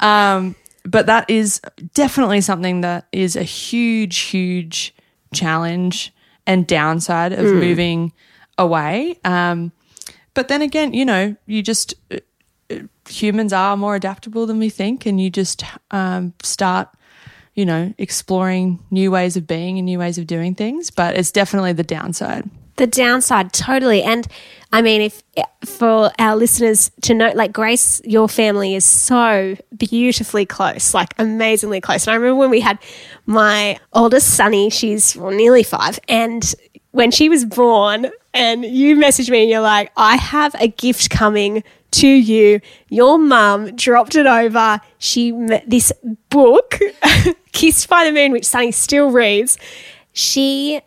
[0.00, 1.60] Um, but that is
[1.94, 4.94] definitely something that is a huge, huge
[5.32, 6.12] challenge
[6.48, 8.12] and downside of moving
[8.56, 9.20] away.
[9.24, 9.70] Um,
[10.32, 12.16] but then again, you know, you just uh,
[12.70, 12.78] uh,
[13.08, 16.88] humans are more adaptable than we think, and you just um, start,
[17.54, 20.90] you know, exploring new ways of being and new ways of doing things.
[20.90, 22.48] But it's definitely the downside.
[22.76, 24.02] The downside, totally.
[24.02, 24.26] And
[24.70, 25.22] I mean, if
[25.64, 31.80] for our listeners to know, like Grace, your family is so beautifully close, like amazingly
[31.80, 32.06] close.
[32.06, 32.78] And I remember when we had
[33.24, 36.54] my oldest Sunny, she's well, nearly five, and
[36.90, 41.10] when she was born, and you messaged me and you're like, I have a gift
[41.10, 42.60] coming to you.
[42.88, 44.80] Your mum dropped it over.
[44.98, 45.92] She met this
[46.28, 46.78] book,
[47.52, 49.58] Kissed by the Moon, which Sunny still reads.
[50.12, 50.80] She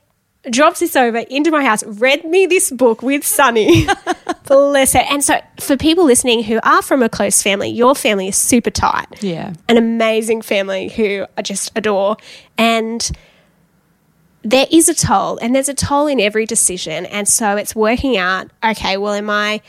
[0.50, 3.88] drops this over into my house, read me this book with Sunny.
[4.46, 5.04] Bless her.
[5.10, 8.72] And so, for people listening who are from a close family, your family is super
[8.72, 9.22] tight.
[9.22, 9.54] Yeah.
[9.70, 12.18] An amazing family who I just adore.
[12.58, 13.12] And
[14.44, 17.06] there is a toll, and there's a toll in every decision.
[17.06, 19.62] And so, it's working out okay, well, am I,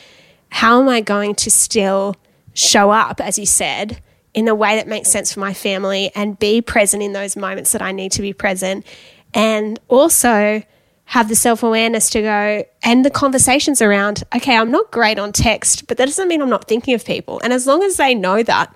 [0.48, 2.16] how am I going to still
[2.54, 4.00] show up, as you said?
[4.34, 7.72] In the way that makes sense for my family and be present in those moments
[7.72, 8.86] that I need to be present
[9.34, 10.62] and also
[11.06, 15.32] have the self awareness to go and the conversations around, okay, I'm not great on
[15.32, 17.40] text, but that doesn't mean I'm not thinking of people.
[17.44, 18.74] And as long as they know that,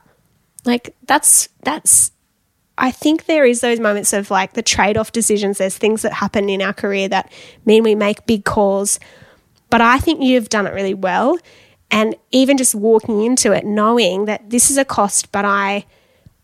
[0.65, 2.11] like that's, that's,
[2.79, 5.59] I think there is those moments of like the trade off decisions.
[5.59, 7.33] There's things that happen in our career that
[7.65, 9.01] mean we make big calls.
[9.71, 11.39] But I think you've done it really well.
[11.91, 15.87] And even just walking into it, knowing that this is a cost, but I,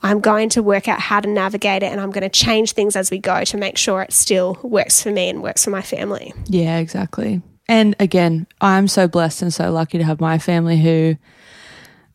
[0.03, 2.97] I'm going to work out how to navigate it and I'm going to change things
[2.97, 5.83] as we go to make sure it still works for me and works for my
[5.83, 6.35] family.
[6.47, 7.41] Yeah, exactly.
[7.69, 11.17] And again, I'm so blessed and so lucky to have my family who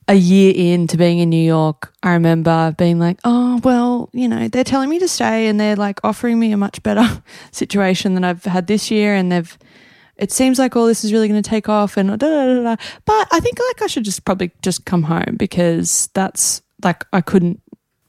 [0.09, 4.47] a year into being in New York, I remember being like, oh, well, you know,
[4.47, 7.21] they're telling me to stay and they're like offering me a much better
[7.51, 9.13] situation than I've had this year.
[9.13, 9.57] And they've,
[10.15, 12.63] it seems like all this is really going to take off and da, da, da,
[12.63, 12.75] da.
[13.05, 17.21] But I think like I should just probably just come home because that's like I
[17.21, 17.61] couldn't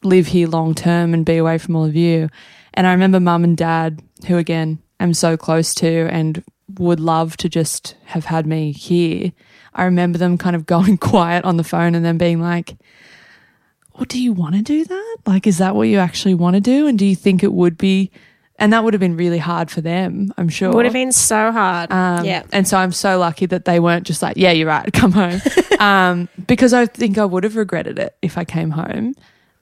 [0.03, 2.29] live here long term and be away from all of you.
[2.75, 6.43] And I remember mum and dad, who again I'm so close to and
[6.79, 9.33] would love to just have had me here.
[9.75, 12.77] I remember them kind of going quiet on the phone and then being like,
[13.95, 15.17] well, do you want to do that?
[15.27, 16.87] Like, is that what you actually want to do?
[16.87, 18.13] And do you think it would be?
[18.61, 20.73] And that would have been really hard for them, I'm sure.
[20.73, 21.93] Would have been so hard.
[21.93, 22.43] Um, yeah.
[22.53, 25.41] And so I'm so lucky that they weren't just like, yeah, you're right, come home.
[25.81, 29.15] um, because I think I would have regretted it if I came home.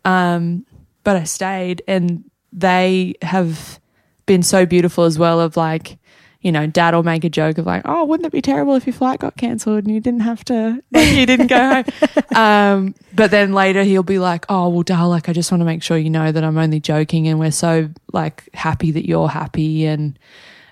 [0.07, 0.65] Um,
[1.05, 3.81] but I stayed, and they have
[4.25, 5.41] been so beautiful as well.
[5.41, 5.99] Of like,
[6.47, 8.87] you know, dad will make a joke of like, oh, wouldn't it be terrible if
[8.87, 11.85] your flight got cancelled and you didn't have to, like, you didn't go home.
[12.37, 15.65] Um, but then later he'll be like, oh, well, Dal, like, I just want to
[15.65, 19.29] make sure you know that I'm only joking and we're so like happy that you're
[19.29, 19.87] happy.
[19.87, 20.19] And,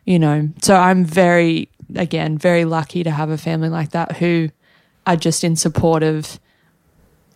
[0.05, 4.51] you know, so I'm very, again, very lucky to have a family like that who
[5.07, 6.39] are just in support of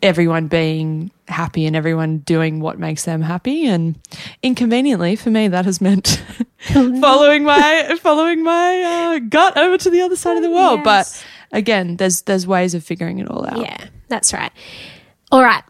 [0.02, 3.98] everyone being happy and everyone doing what makes them happy and
[4.42, 6.22] inconveniently for me that has meant
[7.00, 11.22] following my following my uh, gut over to the other side of the world Yes.
[11.50, 14.52] but again there's there's ways of figuring it all out Yeah, that's right.
[15.30, 15.62] All right.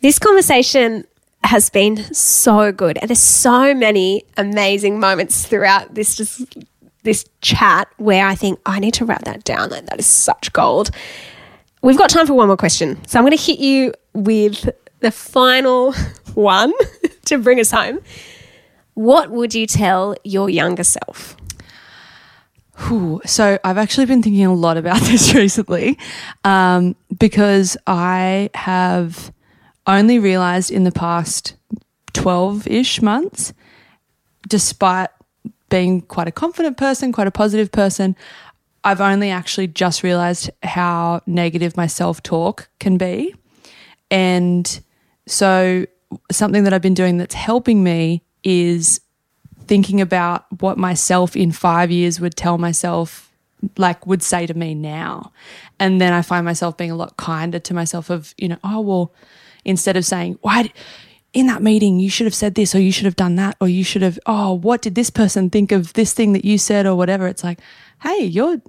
[0.00, 1.04] This conversation
[1.44, 2.98] has been so good.
[2.98, 6.42] And there's so many amazing moments throughout this just
[7.04, 9.70] this chat where I think I need to write that down.
[9.70, 10.90] Like that is such gold.
[11.82, 13.04] We've got time for one more question.
[13.06, 14.70] So I'm going to hit you with
[15.00, 15.92] the final
[16.34, 16.72] one
[17.26, 18.00] to bring us home.
[18.94, 21.36] What would you tell your younger self?
[22.90, 25.98] Ooh, so I've actually been thinking a lot about this recently
[26.44, 29.32] um, because I have
[29.86, 31.54] only realized in the past
[32.12, 33.52] 12 ish months,
[34.48, 35.10] despite
[35.68, 38.14] being quite a confident person, quite a positive person,
[38.84, 43.34] I've only actually just realized how negative my self talk can be.
[44.10, 44.80] And
[45.26, 45.86] so,
[46.30, 49.00] something that I've been doing that's helping me is
[49.66, 53.32] thinking about what myself in five years would tell myself,
[53.78, 55.32] like, would say to me now.
[55.78, 58.80] And then I find myself being a lot kinder to myself of, you know, oh,
[58.80, 59.14] well,
[59.64, 60.72] instead of saying, why,
[61.32, 63.68] in that meeting, you should have said this, or you should have done that, or
[63.68, 66.86] you should have, oh, what did this person think of this thing that you said,
[66.86, 67.26] or whatever.
[67.26, 67.58] It's like,
[68.02, 68.60] hey, you're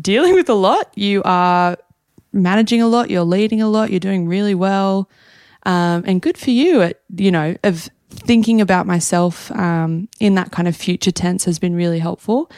[0.00, 0.90] dealing with a lot.
[0.96, 1.76] You are
[2.32, 3.10] managing a lot.
[3.10, 3.90] You're leading a lot.
[3.90, 5.08] You're doing really well.
[5.64, 10.50] Um, and good for you at, you know, of thinking about myself um, in that
[10.50, 12.50] kind of future tense has been really helpful.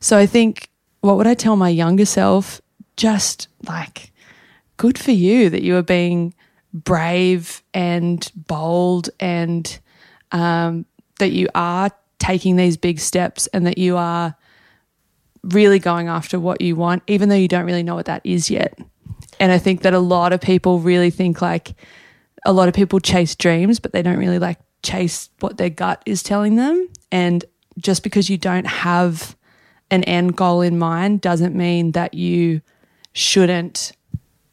[0.00, 0.68] So I think,
[1.00, 2.60] what would I tell my younger self?
[2.96, 4.12] Just like,
[4.76, 6.34] good for you that you are being
[6.84, 9.78] brave and bold and
[10.32, 10.84] um,
[11.18, 14.34] that you are taking these big steps and that you are
[15.42, 18.50] really going after what you want, even though you don't really know what that is
[18.50, 18.78] yet.
[19.40, 21.74] And I think that a lot of people really think like
[22.44, 26.02] a lot of people chase dreams, but they don't really like chase what their gut
[26.06, 26.88] is telling them.
[27.12, 27.44] And
[27.78, 29.36] just because you don't have
[29.90, 32.60] an end goal in mind doesn't mean that you
[33.12, 33.92] shouldn't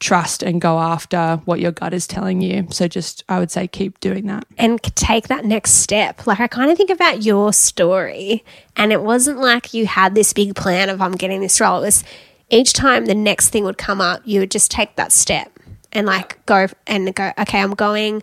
[0.06, 2.68] trust and go after what your gut is telling you.
[2.70, 4.46] So just I would say keep doing that.
[4.58, 6.28] and take that next step.
[6.28, 8.44] Like I kind of think about your story,
[8.76, 11.80] and it wasn't like you had this big plan of I'm getting this role.
[11.80, 12.04] It was
[12.50, 15.52] each time the next thing would come up, you would just take that step
[15.92, 17.32] and like go and go.
[17.40, 18.22] Okay, I'm going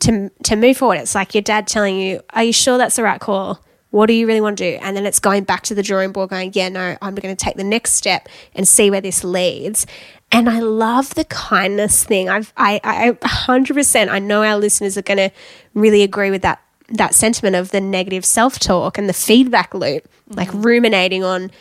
[0.00, 0.98] to to move forward.
[0.98, 3.60] It's like your dad telling you, "Are you sure that's the right call?"
[3.90, 4.78] What do you really want to do?
[4.82, 7.44] And then it's going back to the drawing board, going, yeah, no, I'm going to
[7.44, 9.86] take the next step and see where this leads.
[10.34, 12.28] And I love the kindness thing.
[12.28, 15.30] I've, I, I, 100%, I know our listeners are going to
[15.74, 20.08] really agree with that, that sentiment of the negative self talk and the feedback loop,
[20.28, 20.62] like mm-hmm.
[20.62, 21.52] ruminating on,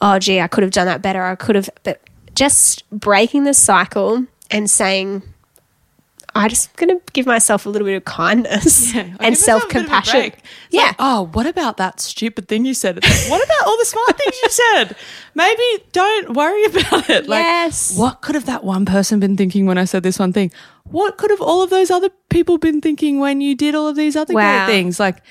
[0.00, 1.20] oh, gee, I could have done that better.
[1.20, 2.00] I could have, but
[2.36, 5.24] just breaking the cycle and saying,
[6.36, 10.32] I'm just going to give myself a little bit of kindness and self compassion.
[10.70, 10.92] Yeah.
[10.98, 12.96] oh, what about that stupid thing you said?
[13.02, 14.96] Like, what about all the smart things you said?
[15.34, 15.62] Maybe
[15.92, 17.28] don't worry about it.
[17.28, 17.96] Like, Yes.
[17.96, 20.52] what could have that one person been thinking when I said this one thing?
[20.84, 23.96] What could have all of those other people been thinking when you did all of
[23.96, 24.66] these other Wow.
[24.66, 25.00] great things?
[25.00, 25.22] Like,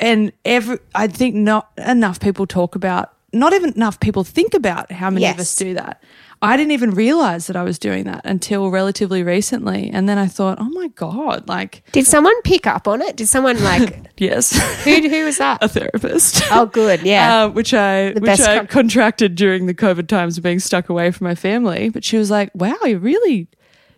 [0.00, 4.90] and every, I think not enough people talk about, not even enough people think about
[4.92, 6.02] how many of us do that.
[6.42, 9.90] I didn't even realize that I was doing that until relatively recently.
[9.90, 13.16] And then I thought, oh my God, like, Did someone pick up on it?
[13.16, 14.52] Did someone like, yes.
[14.84, 15.62] who, who was that?
[15.62, 16.42] a therapist.
[16.50, 17.02] Oh, good.
[17.02, 17.26] Yeah.
[17.36, 21.10] Uh, which I which I con- contracted during the COVID times of being stuck away
[21.10, 21.88] from my family.
[21.88, 23.48] But she was like, "Wow, you're really,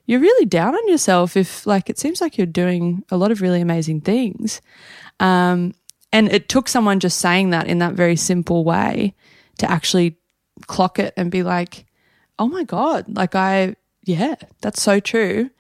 [0.07, 1.37] you're really down on yourself.
[1.37, 4.63] If like it seems like you're doing a lot of really amazing things."
[5.21, 5.75] Um,
[6.13, 9.15] and it took someone just saying that in that very simple way
[9.59, 10.17] to actually
[10.67, 11.85] clock it and be like,
[12.39, 15.51] "Oh my god!" Like I, yeah, that's so true.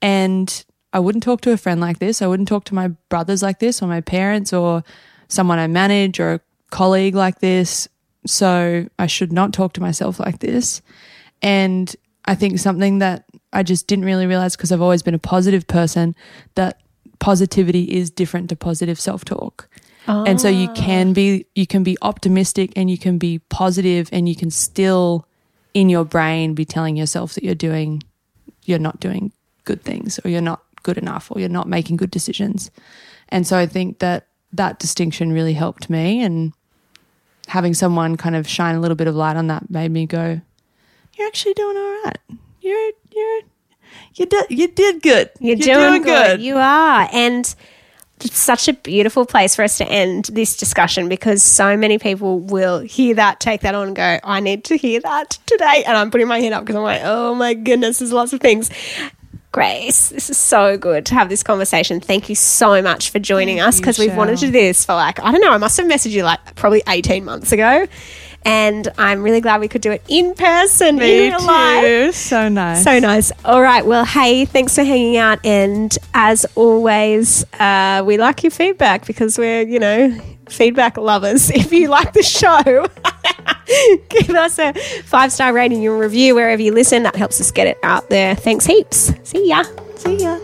[0.00, 2.20] And I wouldn't talk to a friend like this.
[2.20, 4.84] I wouldn't talk to my brothers like this or my parents or
[5.28, 7.88] someone I manage or a colleague like this.
[8.26, 10.82] So I should not talk to myself like this.
[11.40, 15.18] And I think something that I just didn't really realize because I've always been a
[15.18, 16.14] positive person
[16.54, 16.80] that
[17.18, 19.68] positivity is different to positive self talk.
[20.06, 21.12] And so you can ah.
[21.12, 25.26] be you can be optimistic and you can be positive and you can still
[25.74, 28.02] in your brain be telling yourself that you're doing
[28.64, 29.32] you're not doing
[29.64, 32.70] good things or you're not good enough or you're not making good decisions.
[33.28, 36.52] And so I think that that distinction really helped me and
[37.48, 40.40] having someone kind of shine a little bit of light on that made me go,
[41.16, 42.18] you're actually doing all right.
[42.60, 43.40] You're you're
[44.14, 45.30] you did you did good.
[45.40, 46.40] You're, doing, good.
[46.40, 47.08] You are.
[47.12, 47.54] And
[48.24, 52.40] it's such a beautiful place for us to end this discussion because so many people
[52.40, 55.84] will hear that, take that on, and go, I need to hear that today.
[55.86, 58.40] And I'm putting my hand up because I'm like, oh my goodness, there's lots of
[58.40, 58.70] things.
[59.52, 62.00] Grace, this is so good to have this conversation.
[62.00, 65.20] Thank you so much for joining us because we've wanted to do this for like,
[65.20, 67.86] I don't know, I must have messaged you like probably 18 months ago.
[68.44, 71.84] And I'm really glad we could do it in person, Me in real life.
[71.84, 72.12] too.
[72.12, 72.82] So nice.
[72.84, 73.30] So nice.
[73.44, 73.84] All right.
[73.86, 75.44] Well, hey, thanks for hanging out.
[75.44, 80.18] And as always, uh, we like your feedback because we're, you know,
[80.48, 81.50] feedback lovers.
[81.54, 82.86] If you like the show,
[84.08, 84.72] give us a
[85.04, 87.04] five star rating and review wherever you listen.
[87.04, 88.34] That helps us get it out there.
[88.34, 89.12] Thanks heaps.
[89.22, 89.62] See ya.
[89.96, 90.38] See ya.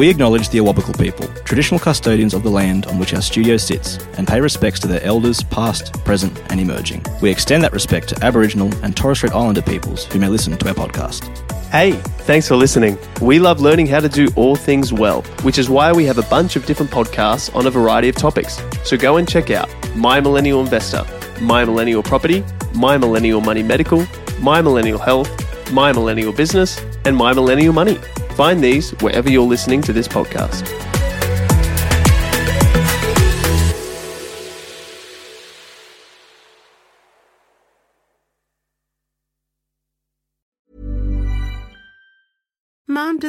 [0.00, 3.98] We acknowledge the Awabakal people, traditional custodians of the land on which our studio sits,
[4.16, 7.04] and pay respects to their elders past, present, and emerging.
[7.20, 10.68] We extend that respect to Aboriginal and Torres Strait Islander peoples who may listen to
[10.68, 11.28] our podcast.
[11.66, 11.92] Hey,
[12.24, 12.96] thanks for listening.
[13.20, 16.22] We love learning how to do all things well, which is why we have a
[16.30, 18.58] bunch of different podcasts on a variety of topics.
[18.84, 21.04] So go and check out My Millennial Investor,
[21.42, 22.42] My Millennial Property,
[22.72, 24.06] My Millennial Money Medical,
[24.38, 25.28] My Millennial Health,
[25.72, 27.98] My Millennial Business, and My Millennial Money.
[28.40, 30.89] Find these wherever you're listening to this podcast.